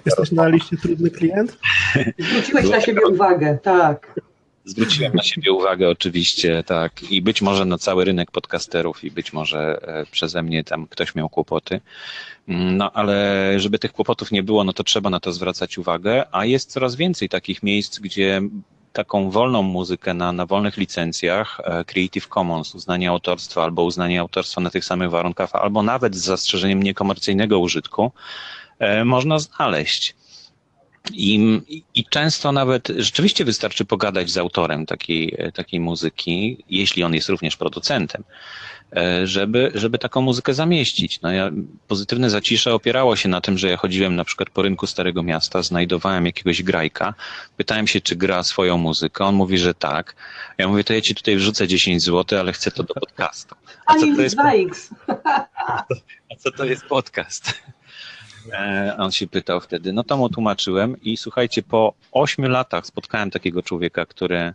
[0.05, 1.57] Jesteś na liście trudny klient?
[2.19, 4.19] Zwróciłeś na siebie uwagę, tak.
[4.67, 7.03] Zwróciłem na siebie uwagę oczywiście, tak.
[7.11, 11.15] I być może na cały rynek podcasterów i być może e, przeze mnie tam ktoś
[11.15, 11.81] miał kłopoty.
[12.47, 16.23] Mm, no ale żeby tych kłopotów nie było, no to trzeba na to zwracać uwagę,
[16.31, 18.41] a jest coraz więcej takich miejsc, gdzie
[18.93, 24.61] taką wolną muzykę na, na wolnych licencjach, e, Creative Commons, uznanie autorstwa albo uznanie autorstwa
[24.61, 28.11] na tych samych warunkach, albo nawet z zastrzeżeniem niekomercyjnego użytku,
[28.79, 30.15] e, można znaleźć.
[31.13, 31.61] I,
[31.95, 37.57] I często nawet rzeczywiście wystarczy pogadać z autorem takiej, takiej muzyki, jeśli on jest również
[37.57, 38.23] producentem,
[38.95, 41.21] e, żeby, żeby taką muzykę zamieścić.
[41.21, 41.51] No ja,
[41.87, 45.63] pozytywne zacisze opierało się na tym, że ja chodziłem na przykład po rynku Starego Miasta,
[45.63, 47.13] znajdowałem jakiegoś grajka,
[47.57, 50.15] pytałem się, czy gra swoją muzykę, on mówi, że tak.
[50.57, 53.55] Ja mówię, to ja ci tutaj wrzucę 10 zł, ale chcę to do podcastu.
[53.85, 54.37] A, co to jest,
[56.31, 57.53] a co to jest podcast?
[58.53, 59.93] E, on się pytał wtedy.
[59.93, 64.53] No to mu tłumaczyłem i słuchajcie, po ośmiu latach spotkałem takiego człowieka, który,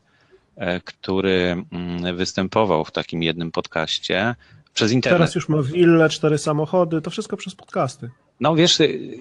[0.57, 4.35] e, który mm, występował w takim jednym podcaście
[4.75, 5.19] przez internet.
[5.19, 8.11] Teraz już ma willę, cztery samochody, to wszystko przez podcasty.
[8.41, 9.19] No wiesz, y,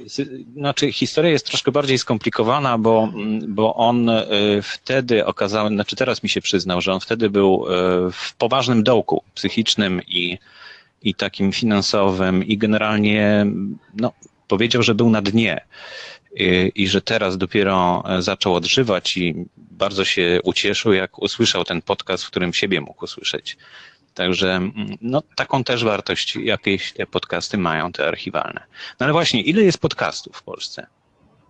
[0.54, 4.24] znaczy historia jest troszkę bardziej skomplikowana, bo, mm, bo on y,
[4.64, 9.24] wtedy okazał, znaczy teraz mi się przyznał, że on wtedy był y, w poważnym dołku
[9.36, 10.38] psychicznym i,
[11.02, 13.46] i takim finansowym i generalnie
[13.94, 14.12] no,
[14.52, 15.66] powiedział, że był na dnie
[16.36, 21.82] i, i, że teraz dopiero e, zaczął odżywać i bardzo się ucieszył, jak usłyszał ten
[21.82, 23.58] podcast, w którym siebie mógł usłyszeć.
[24.14, 28.62] Także mm, no, taką też wartość jakieś te podcasty mają, te archiwalne.
[29.00, 30.88] No ale właśnie, ile jest podcastów w Polsce?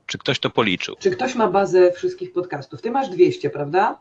[0.05, 0.95] Czy ktoś to policzył?
[0.99, 2.81] Czy ktoś ma bazę wszystkich podcastów?
[2.81, 3.97] Ty masz 200, prawda?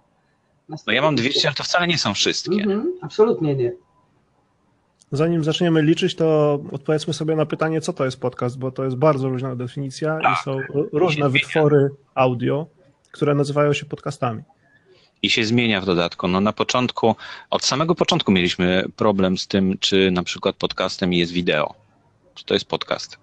[0.87, 2.63] No ja mam 200, ale to wcale nie są wszystkie.
[2.63, 3.73] Mhm, absolutnie nie.
[5.13, 8.97] Zanim zaczniemy liczyć, to odpowiedzmy sobie na pytanie, co to jest podcast, bo to jest
[8.97, 10.39] bardzo różna definicja tak.
[10.39, 10.59] i są
[10.93, 12.67] różne wytwory audio,
[13.13, 14.43] które nazywają się podcastami.
[15.23, 16.29] I się zmienia w dodatku.
[16.29, 17.17] No na początku,
[17.51, 21.75] od samego początku mieliśmy problem z tym, czy na przykład podcastem jest wideo.
[22.35, 23.19] Czy to jest podcast?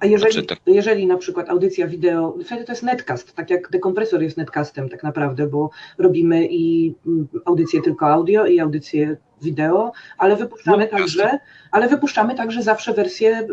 [0.00, 0.58] A jeżeli, znaczy, tak...
[0.66, 5.02] jeżeli na przykład audycja wideo, wtedy to jest netcast, tak jak dekompresor jest netcastem tak
[5.02, 11.38] naprawdę, bo robimy i mm, audycję tylko audio i audycję wideo, ale wypuszczamy no, także,
[11.70, 13.46] ale wypuszczamy także zawsze wersję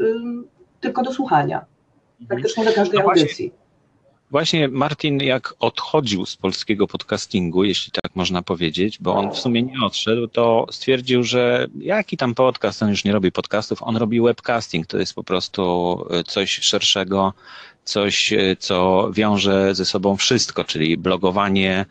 [0.80, 1.66] tylko do słuchania.
[2.22, 2.28] Mhm.
[2.28, 3.50] Praktycznie do każdej no audycji.
[3.50, 3.66] Właśnie
[4.32, 9.63] Właśnie Martin, jak odchodził z polskiego podcastingu, jeśli tak można powiedzieć, bo on w sumie
[9.63, 14.21] nie odszedł, to stwierdził, że jaki tam podcast, on już nie robi podcastów, on robi
[14.21, 14.88] webcasting.
[14.88, 17.34] To jest po prostu e, coś szerszego,
[17.84, 21.86] coś, e, co wiąże ze sobą wszystko, czyli blogowanie,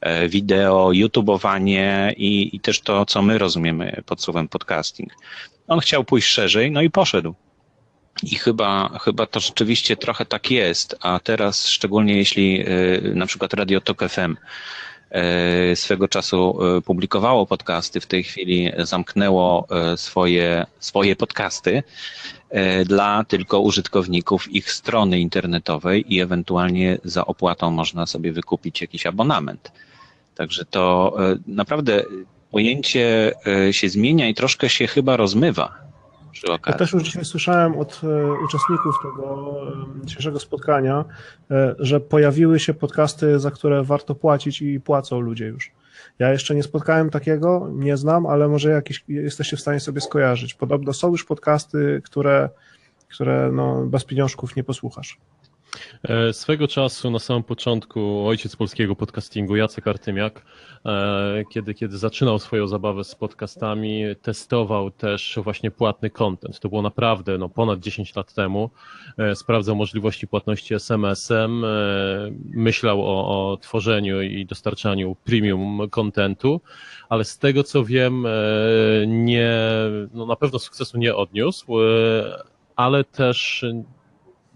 [0.00, 5.12] e, wideo, youtubowanie i, i też to, co my rozumiemy pod słowem podcasting.
[5.68, 7.34] On chciał pójść szerzej, no i poszedł.
[8.22, 13.54] I chyba, chyba to rzeczywiście trochę tak jest, a teraz szczególnie jeśli y, na przykład
[13.54, 14.36] Radio Tok FM
[15.72, 19.66] y, swego czasu y, publikowało podcasty, w tej chwili zamknęło
[19.96, 21.82] swoje, swoje podcasty
[22.86, 29.72] dla tylko użytkowników ich strony internetowej i ewentualnie za opłatą można sobie wykupić jakiś abonament.
[30.34, 31.16] Także to
[31.46, 32.02] naprawdę
[32.50, 33.32] pojęcie
[33.70, 35.89] się zmienia i troszkę się chyba rozmywa
[36.32, 36.72] przy okazji.
[36.72, 39.56] Ja też już dzisiaj słyszałem od e, uczestników tego
[40.02, 41.04] e, dzisiejszego spotkania,
[41.50, 45.72] e, że pojawiły się podcasty, za które warto płacić i płacą ludzie już.
[46.18, 50.54] Ja jeszcze nie spotkałem takiego, nie znam, ale może jakieś jesteście w stanie sobie skojarzyć.
[50.54, 52.48] Podobno są już podcasty, które,
[53.08, 55.18] które no, bez pieniążków nie posłuchasz.
[56.02, 60.44] E, swego czasu na samym początku ojciec polskiego podcastingu Jacek Artymiak,
[60.86, 66.60] e, kiedy, kiedy zaczynał swoją zabawę z podcastami, testował też właśnie płatny content.
[66.60, 68.70] To było naprawdę no, ponad 10 lat temu.
[69.18, 71.64] E, sprawdzał możliwości płatności SMS-em,
[72.50, 76.60] myślał o, o tworzeniu i dostarczaniu premium contentu,
[77.08, 78.26] ale z tego co wiem,
[79.06, 79.52] nie,
[80.14, 81.76] no na pewno sukcesu nie odniósł,
[82.76, 83.64] ale też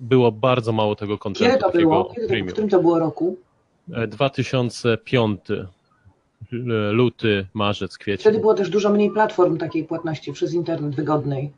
[0.01, 1.53] było bardzo mało tego kontentu.
[1.53, 2.05] Kiedy to było?
[2.15, 3.37] Kiedy to, w którym to było roku?
[4.09, 5.41] 2005.
[5.51, 8.21] E, luty, marzec, kwiecień.
[8.21, 11.53] Wtedy było też dużo mniej platform takiej płatności przez internet wygodnej.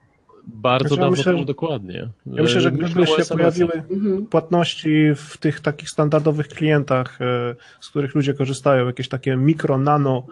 [0.46, 2.08] Bardzo znaczy, dawno temu dokładnie.
[2.26, 4.26] Ja myślę, że gdyby się pojawiły mhm.
[4.26, 10.26] płatności w tych takich standardowych klientach, e, z których ludzie korzystają, jakieś takie mikro, nano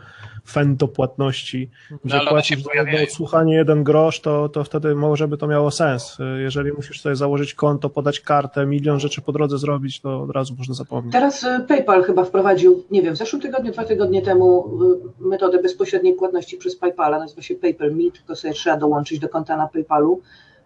[0.46, 1.70] fento płatności,
[2.04, 6.18] że no, płacisz za odsłuchanie jeden grosz, to, to wtedy może by to miało sens.
[6.42, 10.54] Jeżeli musisz sobie założyć konto, podać kartę, milion rzeczy po drodze zrobić, to od razu
[10.58, 11.12] można zapomnieć.
[11.12, 14.78] Teraz y, PayPal chyba wprowadził, nie wiem, w zeszłym tygodniu, dwa tygodnie temu
[15.20, 19.56] metodę bezpośredniej płatności przez PayPala, nazywa się PayPal Me, tylko sobie trzeba dołączyć do konta
[19.56, 20.03] na PayPalu,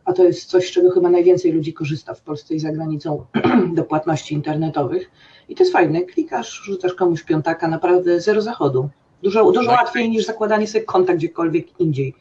[0.05, 3.25] a to jest coś, z czego chyba najwięcej ludzi korzysta w Polsce i za granicą
[3.77, 5.11] do płatności internetowych.
[5.49, 8.89] I to jest fajne, klikasz, rzucasz komuś piątaka, naprawdę zero zachodu.
[9.23, 9.81] Dużo, dużo tak.
[9.81, 12.15] łatwiej niż zakładanie sobie konta gdziekolwiek indziej.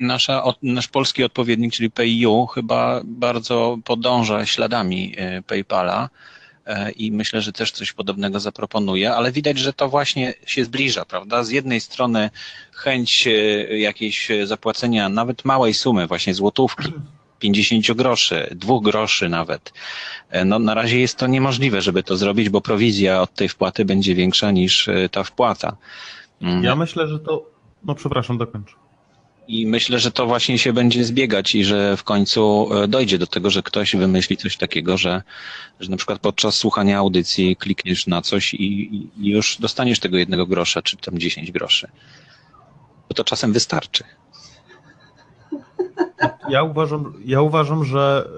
[0.00, 6.08] Nasza, nasz polski odpowiednik, czyli PayU, chyba bardzo podąża śladami e, PayPala
[6.96, 11.44] i myślę, że też coś podobnego zaproponuje, ale widać, że to właśnie się zbliża, prawda?
[11.44, 12.30] Z jednej strony
[12.72, 13.30] chęć e,
[13.78, 16.92] jakiejś zapłacenia nawet małej sumy, właśnie złotówki,
[17.38, 19.72] 50 groszy, dwóch groszy nawet.
[20.44, 24.14] No, na razie jest to niemożliwe, żeby to zrobić, bo prowizja od tej wpłaty będzie
[24.14, 25.76] większa niż ta wpłata.
[26.42, 26.64] Mhm.
[26.64, 27.50] Ja myślę, że to.
[27.84, 28.83] No, przepraszam, dokończę.
[29.48, 33.26] I myślę, że to właśnie się będzie zbiegać i że w końcu e, dojdzie do
[33.26, 35.22] tego, że ktoś wymyśli coś takiego, że,
[35.80, 40.46] że na przykład podczas słuchania audycji klikniesz na coś i, i już dostaniesz tego jednego
[40.46, 41.88] grosza, czy tam 10 groszy.
[43.08, 44.04] Bo to czasem wystarczy.
[46.48, 48.28] Ja uważam, ja uważam, że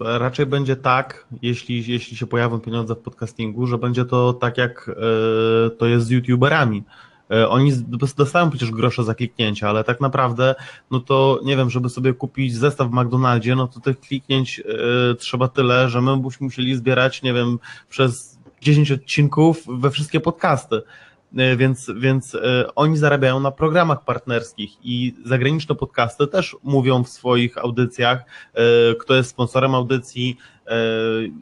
[0.00, 4.58] y, raczej będzie tak, jeśli, jeśli się pojawią pieniądze w podcastingu, że będzie to tak
[4.58, 7.07] jak y, to jest z youtuberami E,
[7.48, 7.72] oni
[8.16, 10.54] dostają przecież grosze za kliknięcia, ale tak naprawdę,
[10.90, 15.14] no to nie wiem, żeby sobie kupić zestaw w McDonaldzie, no to tych kliknięć y,
[15.14, 17.58] trzeba tyle, że my byśmy musieli zbierać, nie wiem,
[17.88, 20.82] przez 10 odcinków we wszystkie podcasty.
[21.36, 22.36] E, więc, więc
[22.74, 28.24] oni zarabiają na programach partnerskich i zagraniczne podcasty też mówią w swoich audycjach,
[29.00, 30.36] kto jest sponsorem audycji,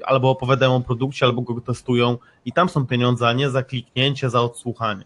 [0.04, 4.30] albo opowiadają o produkcie, albo go testują i tam są pieniądze, a nie za kliknięcie,
[4.30, 5.04] za odsłuchanie.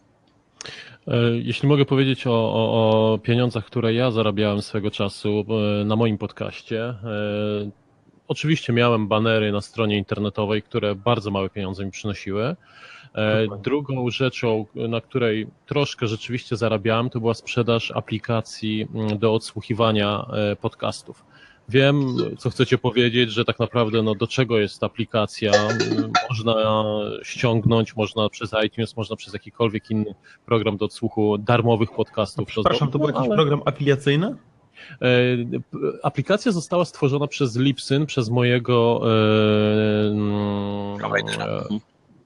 [1.09, 5.45] E, jeśli mogę powiedzieć o, o, o, pieniądzach, które ja zarabiałem swego czasu
[5.81, 6.97] e, na moim podcaście, e,
[8.29, 12.57] oczywiście miałem banery na stronie internetowej, które bardzo małe pieniądze mi przynosiły.
[13.63, 20.27] Drugą rzeczą, na której troszkę rzeczywiście zarabiałem, to była sprzedaż aplikacji mm, do odsłuchiwania
[20.61, 21.25] podcastów.
[21.71, 25.53] Wiem, co chcecie powiedzieć, że tak naprawdę no, do czego jest ta aplikacja.
[26.29, 26.55] Można
[27.23, 30.15] ściągnąć, można przez iTunes, można przez jakikolwiek inny
[30.47, 32.49] program do odsłuchu darmowych podcastów.
[32.49, 33.35] Przepraszam, to był jakiś ale...
[33.35, 34.37] program afiliacyjny?
[35.03, 35.07] E,
[36.03, 40.15] aplikacja została stworzona przez Lipsyn, przez mojego e,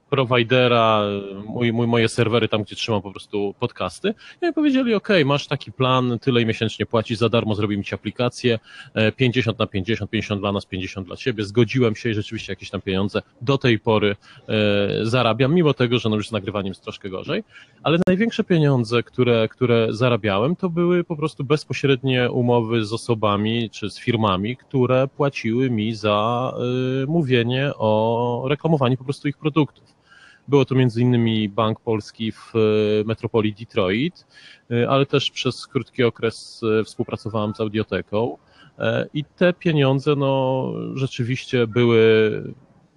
[0.09, 1.01] prowajdera,
[1.47, 4.13] mój, mój, moje serwery tam, gdzie trzymam po prostu podcasty.
[4.41, 8.59] I powiedzieli, ok, masz taki plan, tyle miesięcznie płacisz za darmo, zrobimy ci aplikację,
[9.15, 11.43] 50 e, na 50, 50 dla nas, 50 dla ciebie.
[11.43, 14.15] Zgodziłem się i rzeczywiście jakieś tam pieniądze do tej pory
[14.49, 14.55] e,
[15.05, 17.43] zarabiam, mimo tego, że no już z nagrywaniem jest troszkę gorzej,
[17.83, 23.89] ale największe pieniądze, które, które zarabiałem, to były po prostu bezpośrednie umowy z osobami czy
[23.89, 26.53] z firmami, które płaciły mi za
[27.03, 29.94] y, mówienie o reklamowaniu po prostu ich produktów.
[30.47, 32.59] Było to między innymi Bank Polski w e,
[33.05, 34.27] metropolii Detroit,
[34.71, 38.37] e, ale też przez krótki okres e, współpracowałem z audioteką.
[39.13, 42.43] I te pieniądze no, rzeczywiście były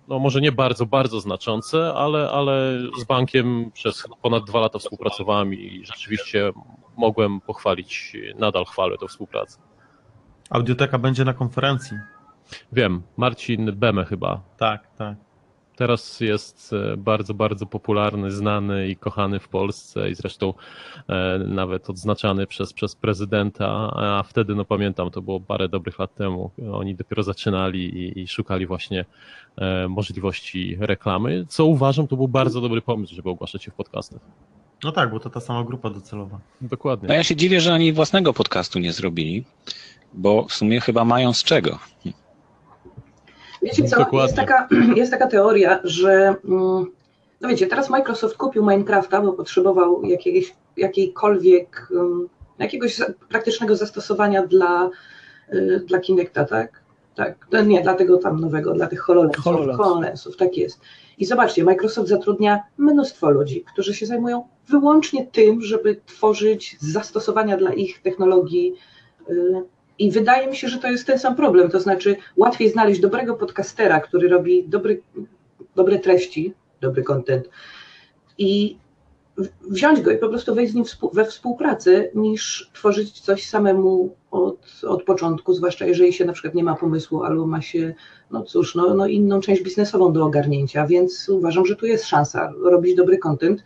[0.09, 5.55] no może nie bardzo, bardzo znaczące, ale, ale z bankiem przez ponad dwa lata współpracowałem
[5.55, 6.53] i rzeczywiście
[6.97, 9.59] mogłem pochwalić, nadal chwalę tę współpracę.
[10.51, 11.97] Audioteka będzie na konferencji.
[12.73, 14.41] Wiem, Marcin Beme chyba.
[14.57, 15.28] Tak, tak.
[15.79, 20.55] Teraz jest e, bardzo, bardzo popularny, znany i kochany w Polsce i zresztą
[21.09, 26.14] e, nawet odznaczany przez, przez prezydenta, a wtedy, no pamiętam, to było parę dobrych lat
[26.14, 29.05] temu, oni dopiero zaczynali i, i szukali właśnie
[29.57, 34.20] e, możliwości reklamy, co uważam, to był bardzo dobry pomysł, żeby ogłaszać się w podcastach.
[34.85, 36.41] No tak, bo to ta sama grupa docelowa.
[36.61, 37.09] Dokładnie.
[37.09, 39.45] No ja się dziwię, że oni własnego podcastu nie zrobili,
[40.12, 41.79] bo w sumie chyba mają z czego.
[43.63, 46.87] Wiecie co, jest taka, jest taka teoria, że mm,
[47.41, 52.29] no wiecie, teraz Microsoft kupił Minecrafta, bo potrzebował jakiegoś, jakiejkolwiek, mm,
[52.59, 54.91] jakiegoś praktycznego zastosowania dla,
[55.53, 56.83] y, dla Kinecta, tak?
[57.15, 59.45] Tak, no nie, dla tego tam nowego, dla tych HoloLensów,
[59.77, 60.81] HoloLensów, tak jest.
[61.19, 67.73] I zobaczcie, Microsoft zatrudnia mnóstwo ludzi, którzy się zajmują wyłącznie tym, żeby tworzyć zastosowania dla
[67.73, 68.75] ich technologii
[69.31, 69.63] y,
[69.99, 71.71] i wydaje mi się, że to jest ten sam problem.
[71.71, 75.03] To znaczy, łatwiej znaleźć dobrego podcastera, który robi dobry,
[75.77, 77.49] dobre treści, dobry content
[78.39, 78.79] i
[79.69, 84.83] wziąć go i po prostu wejść z nim we współpracę, niż tworzyć coś samemu od,
[84.87, 87.95] od początku, zwłaszcza jeżeli się na przykład nie ma pomysłu albo ma się,
[88.31, 92.53] no cóż, no, no inną część biznesową do ogarnięcia, więc uważam, że tu jest szansa
[92.63, 93.63] robić dobry content,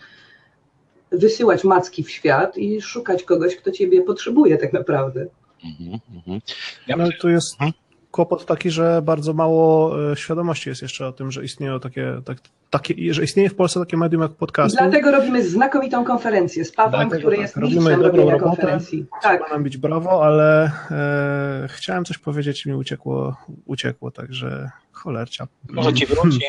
[1.13, 5.27] wysyłać macki w świat i szukać kogoś, kto ciebie potrzebuje tak naprawdę.
[5.65, 6.41] Mhm, mhm.
[6.87, 7.73] Ja no, tu jest hmm?
[8.13, 12.39] kłopot taki, że bardzo mało e, świadomości jest jeszcze o tym, że istnieją takie, tak,
[12.71, 14.77] takie że istnieje w Polsce takie medium jak podcast.
[14.77, 19.07] Dlatego robimy znakomitą konferencję z Pawłem, Dlatego, który tak, jest mistrzem robienia konferencji.
[19.23, 19.41] Tak.
[19.41, 23.37] Trzeba nam bić brawo, ale e, chciałem coś powiedzieć i mi uciekło,
[23.67, 25.47] uciekło, także cholercia.
[25.71, 26.41] Może ci wróci.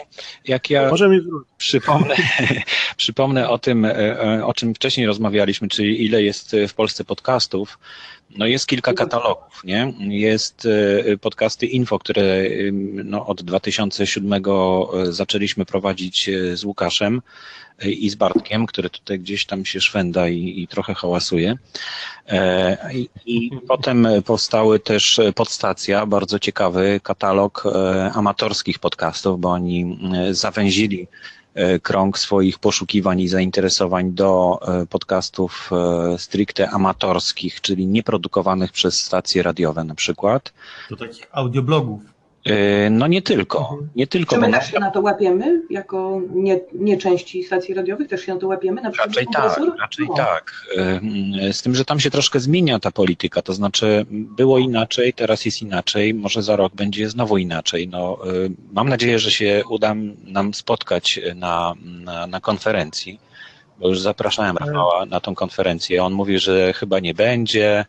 [0.48, 1.50] Jak ja Może mi wróci.
[1.58, 2.16] Przypomnę,
[2.98, 7.80] przypomnę o tym, e, e, o czym wcześniej rozmawialiśmy, czyli ile jest w Polsce podcastów,
[8.38, 9.94] no jest kilka katalogów, nie?
[10.00, 10.68] Jest
[11.12, 12.44] e, podcasty Info, które
[13.04, 14.42] no, od 2007 e,
[15.12, 17.22] zaczęliśmy prowadzić e, z Łukaszem
[17.86, 21.58] i z Bartkiem, który tutaj gdzieś tam się szwenda i, i trochę hałasuje.
[22.94, 27.64] I, I, potem powstały też podstacja, bardzo ciekawy katalog
[28.14, 30.00] amatorskich podcastów, bo oni
[30.32, 31.43] zawęzili E,
[31.84, 39.44] krąg swoich poszukiwań i zainteresowań do e, podcastów e, stricte amatorskich, czyli nieprodukowanych przez stacje
[39.44, 40.54] radiowe na przykład.
[40.90, 42.13] Do takich audioblogów.
[42.46, 43.60] E, no nie tylko.
[43.60, 43.90] Mhm.
[43.96, 48.08] Nie tylko Czy my też się na to łapiemy, jako nie, nie części stacji radiowych,
[48.08, 48.82] też się na to łapiemy?
[48.82, 50.14] Na przykład raczej tak, raczej no.
[50.14, 50.66] tak.
[50.78, 55.46] E, z tym, że tam się troszkę zmienia ta polityka, to znaczy było inaczej, teraz
[55.46, 57.88] jest inaczej, może za rok będzie znowu inaczej.
[57.88, 58.30] No, e,
[58.74, 63.20] mam nadzieję, że się uda nam spotkać na, na, na konferencji,
[63.80, 66.04] bo już zapraszałem Rafała na tą konferencję.
[66.04, 67.86] On mówi, że chyba nie będzie,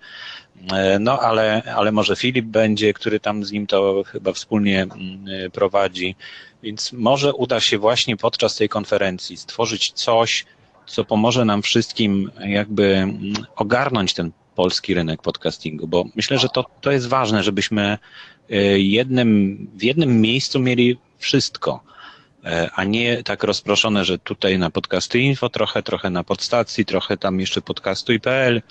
[1.00, 5.50] no, ale, ale może Filip będzie, który tam z nim to chyba wspólnie mm, e,
[5.50, 6.16] prowadzi.
[6.62, 10.44] Więc może uda się właśnie podczas tej konferencji stworzyć coś,
[10.86, 16.64] co pomoże nam wszystkim jakby mm, ogarnąć ten polski rynek podcastingu, bo myślę, że to,
[16.80, 17.98] to jest ważne, żebyśmy
[18.50, 21.80] e, jednym, w jednym miejscu mieli wszystko.
[22.44, 27.16] E, a nie tak rozproszone, że tutaj na podcasty info trochę, trochę na podstacji, trochę
[27.16, 28.62] tam jeszcze podcastuj.pl,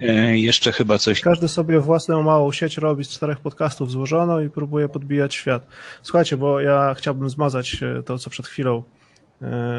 [0.00, 1.20] e, jeszcze chyba coś.
[1.20, 5.66] Każdy sobie własną małą sieć robi z czterech podcastów złożoną i próbuje podbijać świat.
[6.02, 7.76] Słuchajcie, bo ja chciałbym zmazać
[8.06, 8.82] to, co przed chwilą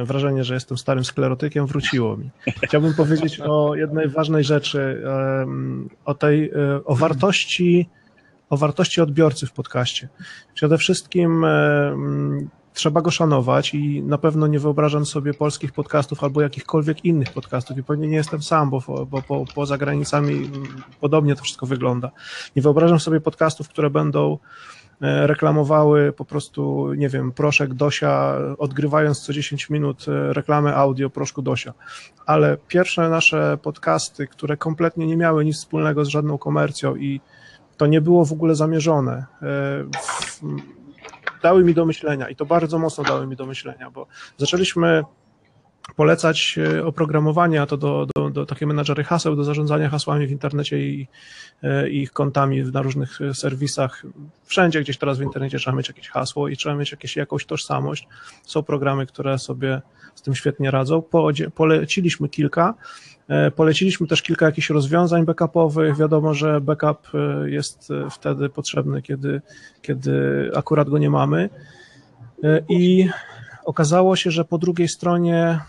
[0.04, 2.30] wrażenie, że jestem starym sklerotykiem, wróciło mi.
[2.64, 5.04] Chciałbym powiedzieć o jednej ważnej rzeczy,
[6.06, 6.52] o tej,
[6.86, 7.90] o wartości
[8.50, 10.10] o wartości odbiorcy w podcaście.
[10.54, 11.98] Przede wszystkim e,
[12.80, 17.78] trzeba go szanować i na pewno nie wyobrażam sobie polskich podcastów albo jakichkolwiek innych podcastów
[17.78, 20.68] i pewnie nie jestem sam, bo, bo po, poza granicami mm,
[21.02, 22.12] podobnie to wszystko wygląda.
[22.56, 24.38] Nie wyobrażam sobie podcastów, które będą
[25.02, 31.10] e, reklamowały po prostu, nie wiem, proszek Dosia, odgrywając co 10 minut e, reklamę audio
[31.10, 31.74] proszku Dosia.
[32.26, 37.22] Ale pierwsze nasze podcasty, które kompletnie nie miały nic wspólnego z żadną komercją i
[37.78, 39.26] to nie było w ogóle zamierzone.
[41.42, 45.04] Dały mi do myślenia i to bardzo mocno dały mi do myślenia, bo zaczęliśmy
[45.96, 50.32] polecać e, oprogramowanie, a to do, do, do takie menadżery haseł, do zarządzania hasłami w
[50.32, 51.08] internecie i,
[51.64, 54.06] e, i ich kontami na różnych serwisach.
[54.46, 58.08] Wszędzie gdzieś teraz w internecie trzeba mieć jakieś hasło i trzeba mieć jakieś, jakąś tożsamość.
[58.44, 59.82] Są programy, które sobie
[60.16, 61.04] z tym świetnie radzą.
[61.56, 62.74] Poleciliśmy kilka,
[63.30, 65.98] E, poleciliśmy też kilka jakichś rozwiązań backupowych.
[65.98, 69.42] Wiadomo, że backup e, jest e, wtedy potrzebny, kiedy,
[69.82, 70.12] kiedy
[70.56, 71.50] akurat go nie mamy.
[72.70, 73.10] I
[73.66, 75.60] okazało się, że po drugiej stronie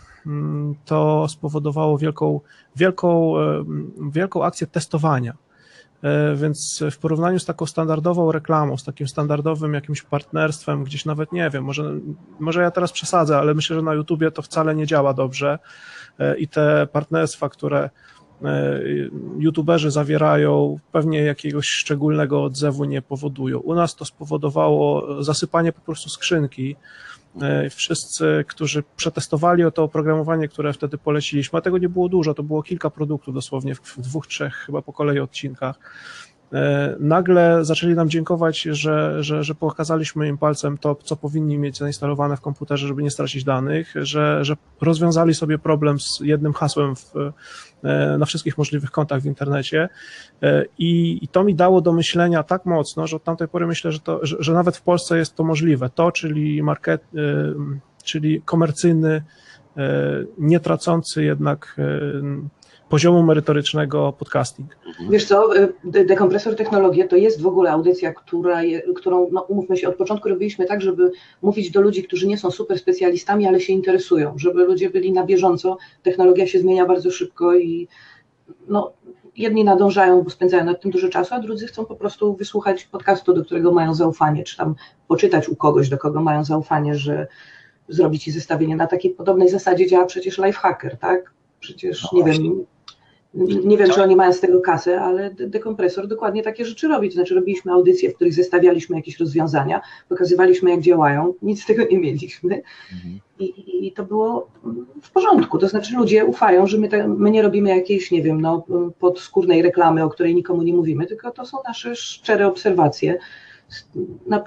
[0.84, 2.40] to spowodowało wielką,
[2.76, 3.34] wielką,
[4.12, 5.34] wielką akcję testowania.
[6.34, 11.50] Więc w porównaniu z taką standardową reklamą, z takim standardowym jakimś partnerstwem, gdzieś nawet nie
[11.50, 11.94] wiem, może,
[12.40, 15.58] może ja teraz przesadzę, ale myślę, że na YouTubie to wcale nie działa dobrze
[16.20, 17.90] E, i te partnerstwa, które
[18.44, 18.80] e,
[19.38, 23.58] youtuberzy zawierają, pewnie jakiegoś szczególnego odzewu nie powodują.
[23.58, 26.76] U nas to spowodowało zasypanie po prostu skrzynki.
[27.42, 32.34] E, wszyscy, którzy przetestowali o to oprogramowanie, które wtedy poleciliśmy, a tego nie było dużo,
[32.34, 35.78] to było kilka produktów dosłownie w dwóch, trzech chyba po kolei odcinkach.
[36.52, 41.78] E, nagle zaczęli nam dziękować, że, że, że pokazaliśmy im palcem to, co powinni mieć
[41.78, 46.96] zainstalowane w komputerze, żeby nie stracić danych, że, że rozwiązali sobie problem z jednym hasłem
[46.96, 47.12] w,
[48.18, 49.88] na wszystkich możliwych kontach w internecie
[50.42, 53.92] e, I, i to mi dało do myślenia tak mocno, że od tamtej pory myślę,
[53.92, 55.90] że, to, że, że nawet w Polsce jest to możliwe.
[55.94, 57.02] To, czyli market,
[58.04, 59.22] czyli komercyjny,
[60.38, 61.76] nie tracący jednak
[62.90, 64.76] poziomu merytorycznego podcasting.
[65.10, 65.50] Wiesz co,
[65.84, 70.28] dekompresor technologie to jest w ogóle audycja, która je, którą, no, umówmy się, od początku
[70.28, 71.12] robiliśmy tak, żeby
[71.42, 75.26] mówić do ludzi, którzy nie są super specjalistami, ale się interesują, żeby ludzie byli na
[75.26, 75.78] bieżąco.
[76.02, 77.88] Technologia się zmienia bardzo szybko i
[78.68, 78.92] no,
[79.36, 83.34] jedni nadążają, bo spędzają nad tym dużo czasu, a drudzy chcą po prostu wysłuchać podcastu,
[83.34, 84.74] do którego mają zaufanie, czy tam
[85.08, 87.26] poczytać u kogoś, do kogo mają zaufanie, że
[87.88, 88.76] zrobić ci zestawienie.
[88.76, 91.32] Na takiej podobnej zasadzie działa przecież Lifehacker, tak?
[91.60, 92.44] Przecież, no nie właśnie.
[92.44, 92.64] wiem,
[93.34, 97.10] nie wiem, czy oni mają z tego kasę, ale dekompresor dokładnie takie rzeczy robi.
[97.10, 101.98] znaczy, robiliśmy audycje, w których zestawialiśmy jakieś rozwiązania, pokazywaliśmy, jak działają, nic z tego nie
[101.98, 102.62] mieliśmy.
[102.92, 103.20] Mhm.
[103.38, 104.50] I, I, to było
[105.02, 105.58] w porządku.
[105.58, 108.64] To znaczy, ludzie ufają, że my, te, my nie robimy jakiejś, nie wiem, no,
[108.98, 113.18] podskórnej reklamy, o której nikomu nie mówimy, tylko to są nasze szczere obserwacje
[114.26, 114.44] na,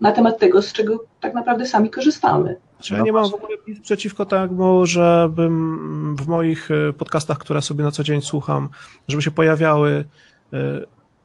[0.00, 2.56] na temat tego, z czego tak naprawdę sami korzystamy.
[2.84, 7.62] Znaczy, ja nie mam w ogóle nic przeciwko temu, żebym w moich e, podcastach, które
[7.62, 8.68] sobie na co dzień słucham,
[9.08, 10.04] żeby się pojawiały
[10.52, 10.56] e,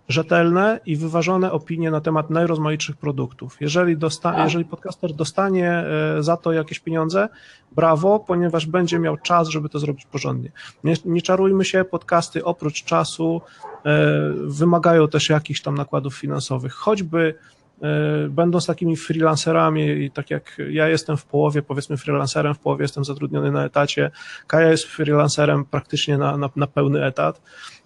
[0.10, 3.57] rzetelne i wyważone opinie na temat najrozmaitszych produktów.
[3.62, 4.43] Jeżeli, dosta, tak.
[4.43, 7.30] jeżeli podcaster dostanie e, za to jakieś pieniądze,
[7.72, 10.51] brawo, ponieważ będzie miał czas, żeby to zrobić porządnie.
[10.84, 13.41] Nie, nie czarujmy się, podcasty oprócz czasu
[14.34, 17.36] wymagają też jakichś tam nakładów finansowych, choćby
[18.30, 23.05] będąc takimi freelancerami i tak jak ja jestem w połowie, powiedzmy freelancerem, w połowie jestem
[23.05, 24.11] zatrudniony na etacie,
[24.47, 27.41] Kaja jest freelancerem praktycznie na, na, na pełny etat.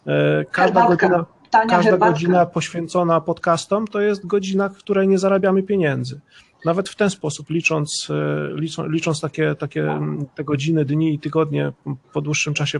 [0.08, 1.26] E, każda godzina,
[1.70, 6.22] każda godzina poświęcona podcastom to jest godzina, w której nie zarabiamy pieniędzy.
[6.66, 10.00] Nawet w ten sposób, licząc, e, licząc, licząc takie, takie
[10.36, 11.72] te godziny, dni i tygodnie
[12.14, 12.80] po dłuższym czasie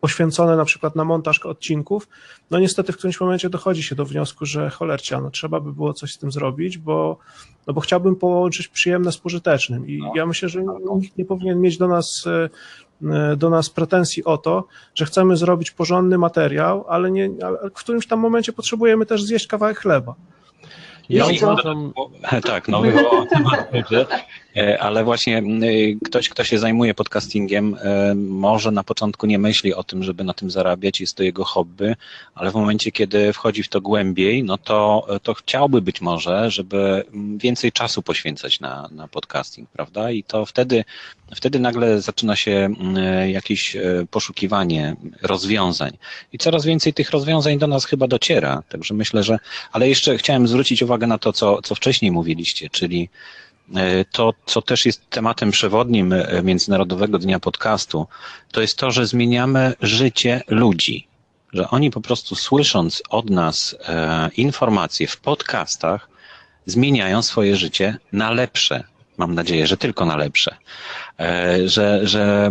[0.00, 2.08] poświęcone na przykład na montaż odcinków,
[2.50, 5.92] no niestety w którymś momencie dochodzi się do wniosku, że cholercia, no trzeba by było
[5.92, 7.18] coś z tym zrobić, bo,
[7.66, 10.12] no bo chciałbym połączyć przyjemne z pożytecznym i no.
[10.14, 10.62] ja myślę, że
[10.96, 12.50] nikt nie powinien mieć do nas e,
[13.36, 18.06] do nas pretensji o to, że chcemy zrobić porządny materiał, ale, nie, ale w którymś
[18.06, 20.14] tam momencie potrzebujemy też zjeść kawałek chleba.
[21.10, 21.92] Ja uważam...
[22.50, 22.82] Tak, no
[24.56, 25.42] e, ale właśnie
[26.04, 30.34] ktoś, kto się zajmuje podcastingiem, e, może na początku nie myśli o tym, żeby na
[30.34, 31.94] tym zarabiać, jest to jego hobby,
[32.34, 37.04] ale w momencie, kiedy wchodzi w to głębiej, no to, to chciałby być może, żeby
[37.36, 40.10] więcej czasu poświęcać na, na podcasting, prawda?
[40.10, 40.84] I to wtedy,
[41.34, 42.74] wtedy nagle zaczyna się
[43.26, 43.76] jakieś
[44.10, 45.96] poszukiwanie rozwiązań.
[46.32, 49.38] I coraz więcej tych rozwiązań do nas chyba dociera, także myślę, że,
[49.72, 53.08] ale jeszcze chciałem zwrócić uwagę na to, co, co wcześniej mówiliście, czyli
[53.76, 58.06] e, to, co też jest tematem przewodnim e, Międzynarodowego Dnia Podcastu,
[58.52, 61.06] to jest to, że zmieniamy życie ludzi.
[61.52, 66.08] Że oni po prostu słysząc od nas e, informacje w podcastach,
[66.66, 68.84] zmieniają swoje życie na lepsze.
[69.20, 70.56] Mam nadzieję, że tylko na lepsze.
[71.20, 72.50] E, że, że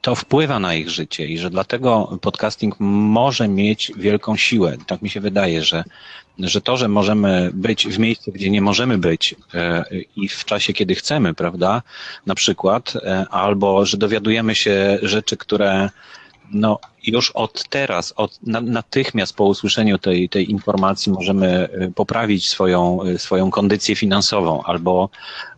[0.00, 4.76] to wpływa na ich życie i że dlatego podcasting może mieć wielką siłę.
[4.86, 5.84] Tak mi się wydaje, że,
[6.38, 9.84] że to, że możemy być w miejscu, gdzie nie możemy być e,
[10.16, 11.82] i w czasie, kiedy chcemy, prawda,
[12.26, 15.90] na przykład, e, albo że dowiadujemy się rzeczy, które
[16.52, 23.02] no już od teraz, od natychmiast po usłyszeniu tej, tej informacji możemy y, poprawić swoją,
[23.06, 25.08] y, swoją kondycję finansową, albo,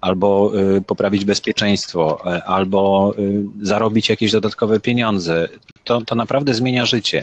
[0.01, 3.15] albo y, poprawić bezpieczeństwo, albo
[3.63, 5.49] zarobić jakieś dodatkowe pieniądze.
[5.85, 7.23] To, to naprawdę zmienia życie.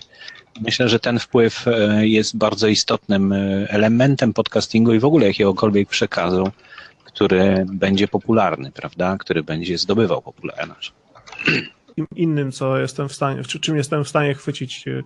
[0.61, 1.65] Myślę, że ten wpływ
[2.01, 3.33] jest bardzo istotnym
[3.67, 6.51] elementem podcastingu i w ogóle jakiegokolwiek przekazu,
[7.03, 9.17] który będzie popularny, prawda?
[9.19, 10.93] Który będzie zdobywał popularność
[12.15, 15.03] innym, co jestem w stanie, czy czym jestem w stanie chwycić e,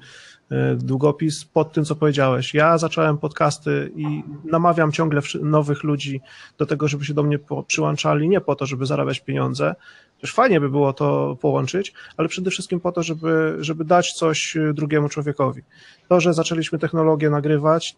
[0.52, 2.54] e, długopis pod tym, co powiedziałeś.
[2.54, 6.22] Ja zacząłem podcasty i namawiam ciągle nowych ludzi
[6.58, 9.76] do tego, żeby się do mnie przyłączali, nie po to, żeby zarabiać pieniądze,
[10.22, 14.58] też fajnie by było to połączyć, ale przede wszystkim po to, żeby, żeby dać coś
[14.58, 15.62] e, drugiemu człowiekowi.
[16.10, 17.98] To, że zaczęliśmy technologię nagrywać,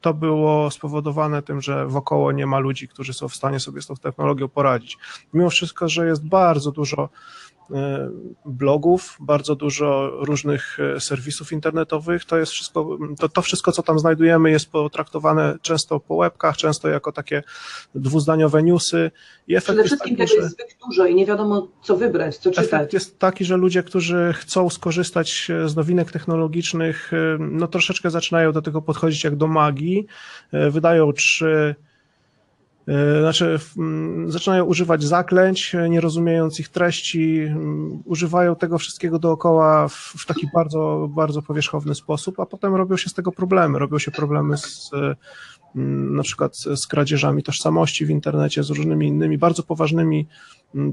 [0.00, 3.86] to było spowodowane tym, że wokoło nie ma ludzi, którzy są w stanie sobie z
[3.86, 4.98] tą technologią poradzić.
[5.34, 7.08] Mimo wszystko, że jest bardzo dużo
[8.44, 12.24] blogów, bardzo dużo różnych e, serwisów internetowych.
[12.24, 16.88] To jest wszystko, to, to wszystko, co tam znajdujemy, jest potraktowane często po łebkach, często
[16.88, 17.42] jako takie
[17.94, 19.10] dwuzdaniowe newsy.
[19.48, 22.64] I efekt Przede wszystkim tego jest zbyt dużo i nie wiadomo, co wybrać, co czytać.
[22.64, 28.52] Efekt jest taki, że ludzie, którzy chcą skorzystać e, z nowinek technologicznych, no troszeczkę zaczynają
[28.52, 30.06] do tego podchodzić jak do magii.
[30.70, 31.74] Wydają trzy E,
[33.20, 33.58] znaczy,
[34.26, 37.54] zaczynają używać zaklęć, e, nie rozumiejąc ich treści,
[38.04, 43.10] używają tego wszystkiego dookoła w, w taki bardzo, bardzo powierzchowny sposób, a potem robią się
[43.10, 43.78] z tego problemy.
[43.78, 44.90] Robią się problemy z,
[45.74, 50.26] na przykład z kradzieżami tożsamości w internecie, z różnymi innymi bardzo poważnymi,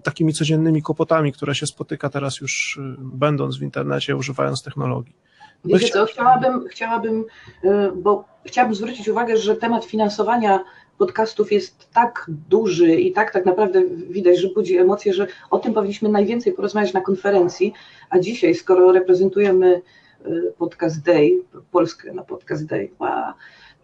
[0.04, 5.16] takimi codziennymi kłopotami, które się spotyka teraz już e, będąc w internecie, używając technologii.
[5.66, 7.26] Wiecie co, chciałabym, chciałabym,
[7.96, 10.60] bo chciałabym zwrócić uwagę, że temat finansowania
[10.98, 15.74] podcastów jest tak duży i tak tak naprawdę widać, że budzi emocje, że o tym
[15.74, 17.74] powinniśmy najwięcej porozmawiać na konferencji,
[18.10, 19.82] a dzisiaj, skoro reprezentujemy
[20.26, 21.32] y, Podcast Day,
[21.72, 22.90] Polskę na Podcast Day,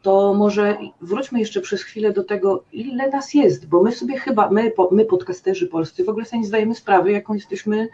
[0.01, 4.49] to może wróćmy jeszcze przez chwilę do tego, ile nas jest, bo my sobie chyba,
[4.49, 7.88] my, my podcasterzy polscy, w ogóle sobie nie zdajemy sprawy, jaką jesteśmy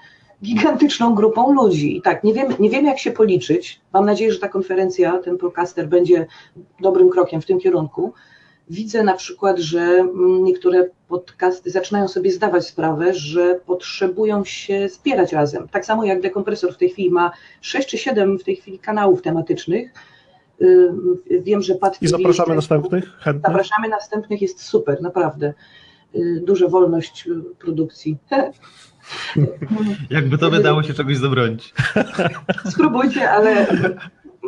[0.43, 1.97] gigantyczną grupą ludzi.
[1.97, 3.81] I tak, nie wiemy, nie wiemy jak się policzyć.
[3.93, 6.25] Mam nadzieję, że ta konferencja, ten podcaster będzie
[6.79, 8.13] dobrym krokiem w tym kierunku,
[8.69, 15.33] widzę na przykład, że mm, niektóre podcasty zaczynają sobie zdawać sprawę, że potrzebują się zbierać
[15.33, 15.67] razem.
[15.67, 19.21] Tak samo jak Dekompresor w tej chwili ma 6 czy 7 w tej chwili kanałów
[19.21, 19.91] tematycznych.
[21.41, 23.51] Wiem, że Pat I zapraszamy jest, następnych chętnych.
[23.51, 25.53] Zapraszamy następnych, jest super, naprawdę.
[26.15, 28.17] Y, duża wolność y, produkcji.
[30.09, 31.73] Jakby to wydało się czegoś zabronić.
[32.73, 33.67] Spróbujcie, ale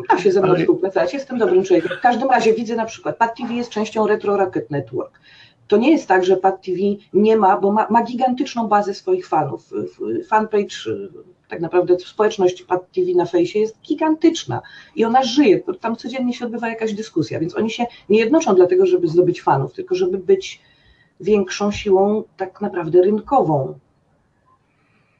[0.09, 0.59] da się ze mną Ale...
[0.59, 1.97] współpracować, jestem dobrym człowiekiem.
[1.97, 5.19] W każdym razie widzę na przykład, Pad TV jest częścią Retro Rocket Network.
[5.67, 6.77] To nie jest tak, że Pad TV
[7.13, 9.69] nie ma, bo ma, ma gigantyczną bazę swoich fanów.
[10.27, 10.75] Fanpage,
[11.47, 14.61] tak naprawdę społeczność Pad TV na fejsie jest gigantyczna
[14.95, 18.85] i ona żyje, tam codziennie się odbywa jakaś dyskusja, więc oni się nie jednoczą dlatego,
[18.85, 20.61] żeby zdobyć fanów, tylko żeby być
[21.19, 23.79] większą siłą tak naprawdę rynkową.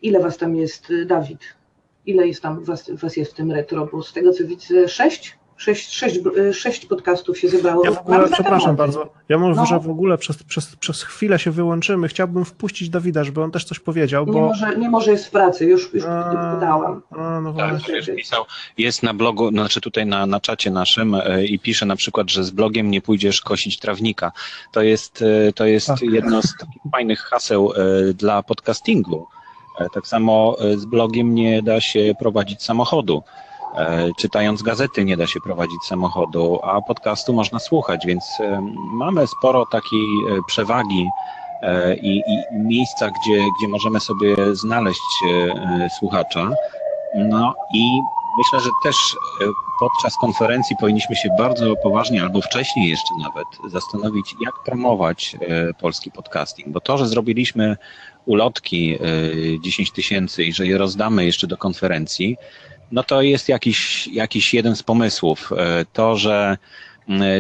[0.02, 1.57] Ile was tam jest, Dawid?
[2.08, 5.38] Ile jest tam was, was jest w tym retro, bo z tego co widzę, sześć?
[5.58, 6.20] Sześć, sześć,
[6.54, 7.86] sześć podcastów się zebrało.
[7.86, 9.80] Ja w ogóle, przepraszam bardzo, ja może no.
[9.80, 12.08] w ogóle przez, przez, przez chwilę się wyłączymy.
[12.08, 14.26] Chciałbym wpuścić Dawida, żeby on też coś powiedział.
[14.26, 14.34] Bo...
[14.34, 16.04] Nie, może, nie może jest w pracy, już, już
[16.54, 17.02] podałam.
[17.44, 18.46] no tak, już pisał.
[18.78, 22.44] Jest na blogu, znaczy tutaj na, na czacie naszym e, i pisze na przykład, że
[22.44, 24.32] z blogiem nie pójdziesz kosić trawnika.
[24.72, 26.02] To jest, e, to jest tak.
[26.02, 29.28] jedno z takich fajnych haseł e, dla podcastingu
[29.94, 33.24] tak samo e, z blogiem nie da się prowadzić samochodu.
[34.18, 38.24] Czytając gazety nie da się prowadzić samochodu, a podcastu można słuchać, więc
[38.92, 40.08] mamy sporo takiej
[40.48, 41.10] przewagi
[42.02, 45.24] i, i miejsca, gdzie, gdzie możemy sobie znaleźć
[46.00, 46.50] słuchacza.
[47.16, 48.00] No i
[48.38, 48.96] myślę, że też
[49.80, 55.38] podczas konferencji powinniśmy się bardzo poważnie, albo wcześniej jeszcze nawet, zastanowić, jak promować
[55.82, 57.78] polski podcasting, bo to, że zrobiliśmy
[58.28, 58.98] ulotki
[59.62, 62.38] 10 tysięcy i że je rozdamy jeszcze do konferencji,
[62.92, 65.54] no to jest jakiś, jakiś jeden z pomysłów.
[65.58, 66.58] E, to, że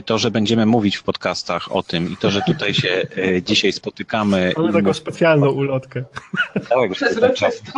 [0.05, 3.07] to, że będziemy mówić w podcastach o tym i to, że tutaj się
[3.41, 4.53] dzisiaj spotykamy.
[4.57, 6.03] Mamy taką specjalną ulotkę.
[6.69, 7.71] Tak, przezroczysta.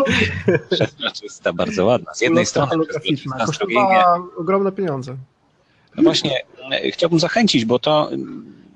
[0.72, 2.14] Przezroczysta, bardzo ładna.
[2.14, 3.78] Z jednej strony przezroczysta, z drugiej
[4.38, 5.16] ogromne pieniądze.
[5.96, 6.32] No właśnie,
[6.92, 8.10] chciałbym zachęcić, bo to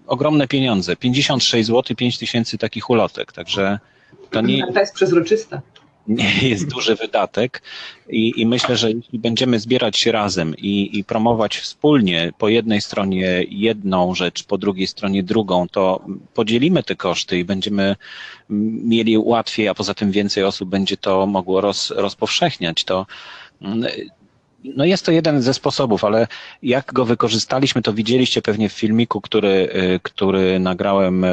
[0.07, 0.95] ogromne pieniądze.
[0.95, 3.79] 56 zł, 5 tysięcy takich ulotek, także
[4.33, 4.73] to nie...
[4.73, 5.61] To jest przezroczysta
[6.07, 7.61] nie jest duży wydatek
[8.09, 12.81] i, i, myślę, że jeśli będziemy zbierać się razem i, i, promować wspólnie po jednej
[12.81, 17.95] stronie jedną rzecz, po drugiej stronie drugą, to podzielimy te koszty i będziemy
[18.83, 22.83] mieli łatwiej, a poza tym więcej osób będzie to mogło roz, rozpowszechniać.
[22.83, 23.05] To
[24.63, 26.27] no jest to jeden ze sposobów, ale
[26.63, 29.69] jak go wykorzystaliśmy, to widzieliście pewnie w filmiku, który,
[30.03, 31.25] który nagrałem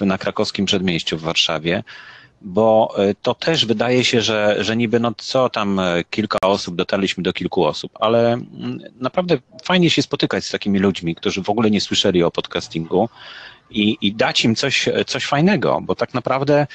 [0.00, 1.82] na krakowskim przedmieściu w Warszawie
[2.42, 6.76] bo e, to też wydaje się, że, że niby no co tam e, kilka osób,
[6.76, 11.50] dotarliśmy do kilku osób, ale mm, naprawdę fajnie się spotykać z takimi ludźmi, którzy w
[11.50, 13.08] ogóle nie słyszeli o podcastingu
[13.70, 16.66] i, i dać im coś, coś fajnego, bo tak naprawdę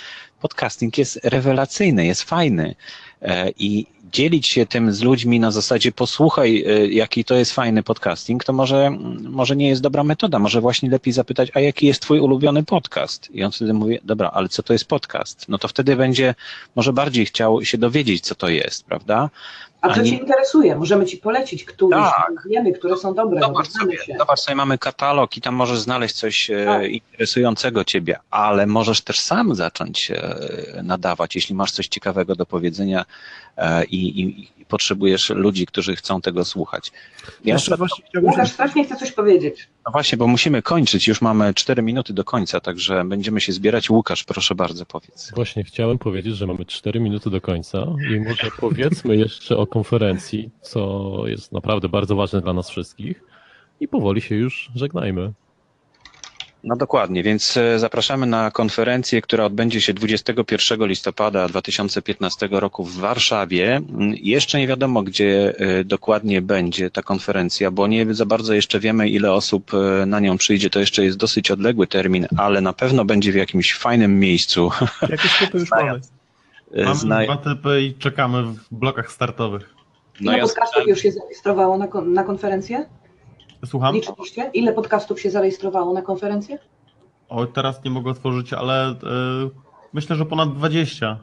[0.41, 2.75] podcasting jest rewelacyjny, jest fajny
[3.21, 8.43] e, i dzielić się tym z ludźmi na zasadzie posłuchaj, jaki to jest fajny podcasting,
[8.43, 8.91] to może,
[9.23, 13.31] może nie jest dobra metoda, może właśnie lepiej zapytać, a jaki jest twój ulubiony podcast?
[13.31, 15.49] I on wtedy mówi, dobra, ale co to jest podcast?
[15.49, 16.35] No to wtedy będzie
[16.75, 19.29] może bardziej chciał się dowiedzieć, co to jest, prawda?
[19.81, 20.75] A co Cię interesuje?
[20.75, 22.47] Możemy Ci polecić któreś, tak.
[22.49, 23.41] wiemy, które są dobre.
[23.41, 26.89] Zobacz sobie, zobacz sobie, mamy katalog i tam możesz znaleźć coś e, tak.
[26.89, 33.05] interesującego Ciebie, ale możesz też sam zacząć e, nadawać, jeśli masz coś ciekawego do powiedzenia
[33.57, 36.91] e, i, i, i potrzebujesz ludzi, którzy chcą tego słuchać.
[37.45, 39.67] Ja Jeszcze właśnie Łukasz strasznie chce coś powiedzieć.
[39.85, 43.89] No właśnie, bo musimy kończyć, już mamy 4 minuty do końca, także będziemy się zbierać.
[43.89, 45.31] Łukasz, proszę bardzo, powiedz.
[45.35, 50.49] Właśnie chciałem powiedzieć, że mamy 4 minuty do końca i może powiedzmy jeszcze o konferencji,
[50.61, 53.23] co jest naprawdę bardzo ważne dla nas wszystkich
[53.79, 55.33] i powoli się już żegnajmy.
[56.63, 62.97] No dokładnie, więc e, zapraszamy na konferencję, która odbędzie się 21 listopada 2015 roku w
[62.97, 63.75] Warszawie.
[63.75, 68.79] Mm, jeszcze nie wiadomo, gdzie e, dokładnie będzie ta konferencja, bo nie za bardzo jeszcze
[68.79, 70.69] wiemy, ile osób e, na nią przyjdzie.
[70.69, 74.71] To jeszcze jest dosyć odległy termin, ale na pewno będzie w jakimś fajnym miejscu.
[75.09, 75.99] Jakieś typy już mamy.
[77.05, 79.73] Mamy dwa typy i czekamy w blokach startowych.
[80.21, 82.85] No Ile ja podcastów już się zarejestrowało na, kon na konferencję?
[83.65, 83.95] Słucham?
[83.95, 84.51] Liczyliście?
[84.53, 86.59] Ile podcastów się zarejestrowało na konferencję?
[87.29, 89.51] O, teraz nie mogę otworzyć, ale yy,
[89.93, 91.17] myślę, że ponad 20.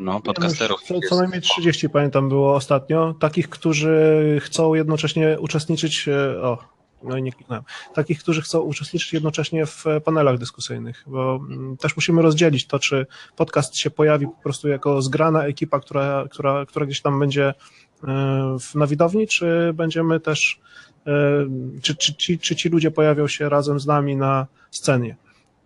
[0.00, 0.82] No, podcasterów.
[0.82, 3.14] Co, co najmniej 30 pamiętam było ostatnio.
[3.20, 6.08] Takich, którzy chcą jednocześnie uczestniczyć.
[6.08, 6.58] E, o,
[7.02, 7.64] no i nie kliknąłem.
[7.94, 13.06] Takich, którzy chcą uczestniczyć jednocześnie w panelach dyskusyjnych, bo mm, też musimy rozdzielić to, czy
[13.36, 17.54] podcast się pojawi po prostu jako zgrana ekipa, która, która, która gdzieś tam będzie
[18.74, 20.60] na widowni, czy będziemy też
[21.82, 25.16] czy, czy, czy, czy ci ludzie pojawią się razem z nami na scenie.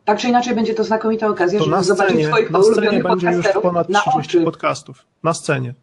[0.04, 3.02] Tak czy inaczej będzie to znakomita okazja, to żeby na scenie, zobaczyć swoich na scenie
[3.02, 5.04] będzie już ponad 30 podcastów.
[5.22, 5.74] Na scenie.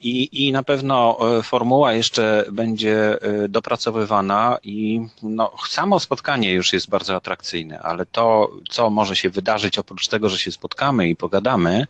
[0.00, 6.72] I, I na pewno e, formuła jeszcze będzie e, dopracowywana i no, samo spotkanie już
[6.72, 11.16] jest bardzo atrakcyjne, ale to, co może się wydarzyć oprócz tego, że się spotkamy i
[11.16, 11.86] pogadamy,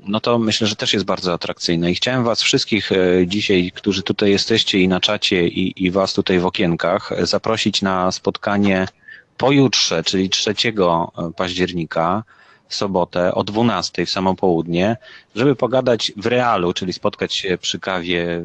[0.00, 1.90] no to myślę, że też jest bardzo atrakcyjne.
[1.90, 2.96] I chciałem Was wszystkich e,
[3.26, 8.12] dzisiaj, którzy tutaj jesteście i na czacie, i, i Was tutaj w okienkach, zaprosić na
[8.12, 8.86] spotkanie
[9.36, 10.54] pojutrze, czyli 3
[11.36, 12.24] października
[12.68, 14.96] w sobotę o 12 w samo południe,
[15.34, 18.42] żeby pogadać w realu, czyli spotkać się przy kawie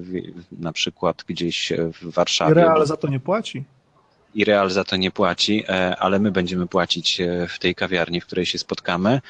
[0.51, 2.51] na przykład gdzieś w Warszawie.
[2.51, 3.63] I real za to nie płaci.
[4.35, 8.21] I real za to nie płaci, e, ale my będziemy płacić e, w tej kawiarni,
[8.21, 9.21] w której się spotkamy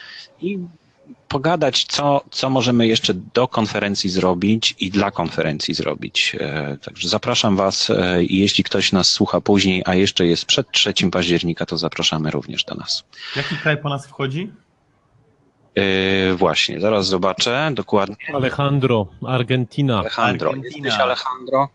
[0.41, 0.60] i
[1.28, 6.36] pogadać, co, co możemy jeszcze do konferencji zrobić i dla konferencji zrobić.
[6.39, 7.91] E, także zapraszam Was
[8.22, 12.64] i jeśli ktoś nas słucha później, a jeszcze jest przed 3 października, to zapraszamy również
[12.64, 13.04] do nas.
[13.36, 14.52] Jaki kraj po nas wchodzi?
[15.76, 18.15] Yy, właśnie, zaraz zobaczę dokładnie.
[18.34, 19.99] Alejandro, Argentina.
[19.99, 20.86] Alejandro, Argentina.
[20.86, 21.69] jesteś Alejandro?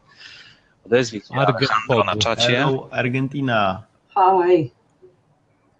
[0.86, 2.57] Odezwij się Alejandro na czacie.
[2.57, 3.82] Hello, Argentina.
[4.14, 4.70] Hi.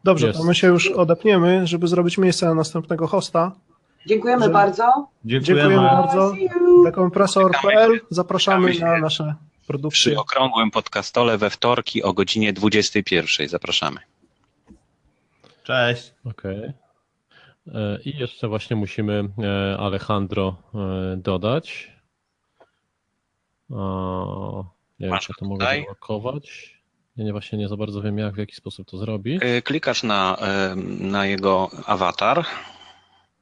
[0.05, 0.39] Dobrze, Jest.
[0.39, 3.53] to my się już odepniemy, żeby zrobić miejsce na następnego hosta.
[4.07, 4.51] Dziękujemy że...
[4.51, 5.09] bardzo.
[5.25, 6.35] Dziękujemy, Dziękujemy bardzo.
[6.85, 9.35] Dekompresor.pl zapraszamy na nasze
[9.67, 10.13] produkcje.
[10.13, 13.49] Przy okrągłym podcastole we wtorki o godzinie 21.
[13.49, 14.01] Zapraszamy.
[15.65, 16.15] Cześć.
[16.25, 16.59] Okej.
[16.59, 16.88] Okay.
[17.75, 21.93] E, I jeszcze właśnie musimy e, Alejandro e, dodać.
[25.01, 26.79] Nie wiem, czy to mogę zablokować.
[27.17, 29.43] Ja nie, właśnie nie za bardzo wiem, jak, w jaki sposób to zrobić.
[29.65, 30.37] Klikasz na,
[31.01, 32.45] na jego awatar.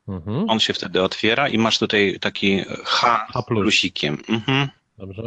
[0.09, 0.51] Mhm.
[0.51, 3.63] On się wtedy otwiera i masz tutaj taki H, H plus.
[3.63, 4.19] plusikiem.
[4.29, 4.69] Mhm.
[4.99, 5.23] Dobrze.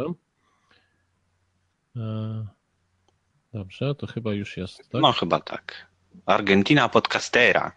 [3.52, 5.02] Dobrze, to chyba już jest, tak?
[5.02, 5.86] No chyba tak.
[6.26, 7.72] Argentina podcastera.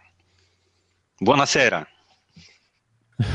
[1.22, 1.86] Buonasera.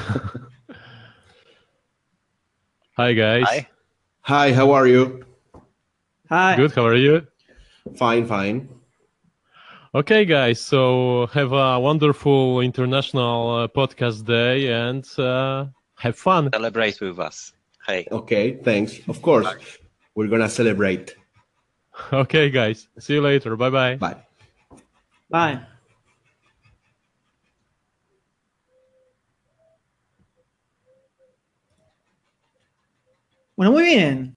[2.97, 3.45] Hi guys.
[3.47, 3.68] Hi.
[4.22, 5.24] Hi, how are you?
[6.29, 6.57] Hi.
[6.57, 7.26] Good, how are you?
[7.97, 8.68] Fine, fine.
[9.95, 15.66] Okay, guys, so have a wonderful international uh, podcast day and uh,
[15.97, 16.51] have fun.
[16.53, 17.55] Celebrate with us.
[17.87, 18.07] Hey.
[18.12, 19.01] Okay, thanks.
[19.09, 19.57] Of course, Bye.
[20.14, 21.14] we're gonna celebrate.
[22.12, 22.87] Okay, guys.
[23.01, 23.57] See you later.
[23.57, 23.97] Bye-bye.
[23.97, 24.16] Bye.
[25.31, 25.61] Bye.
[33.59, 34.37] Bueno, muy bien.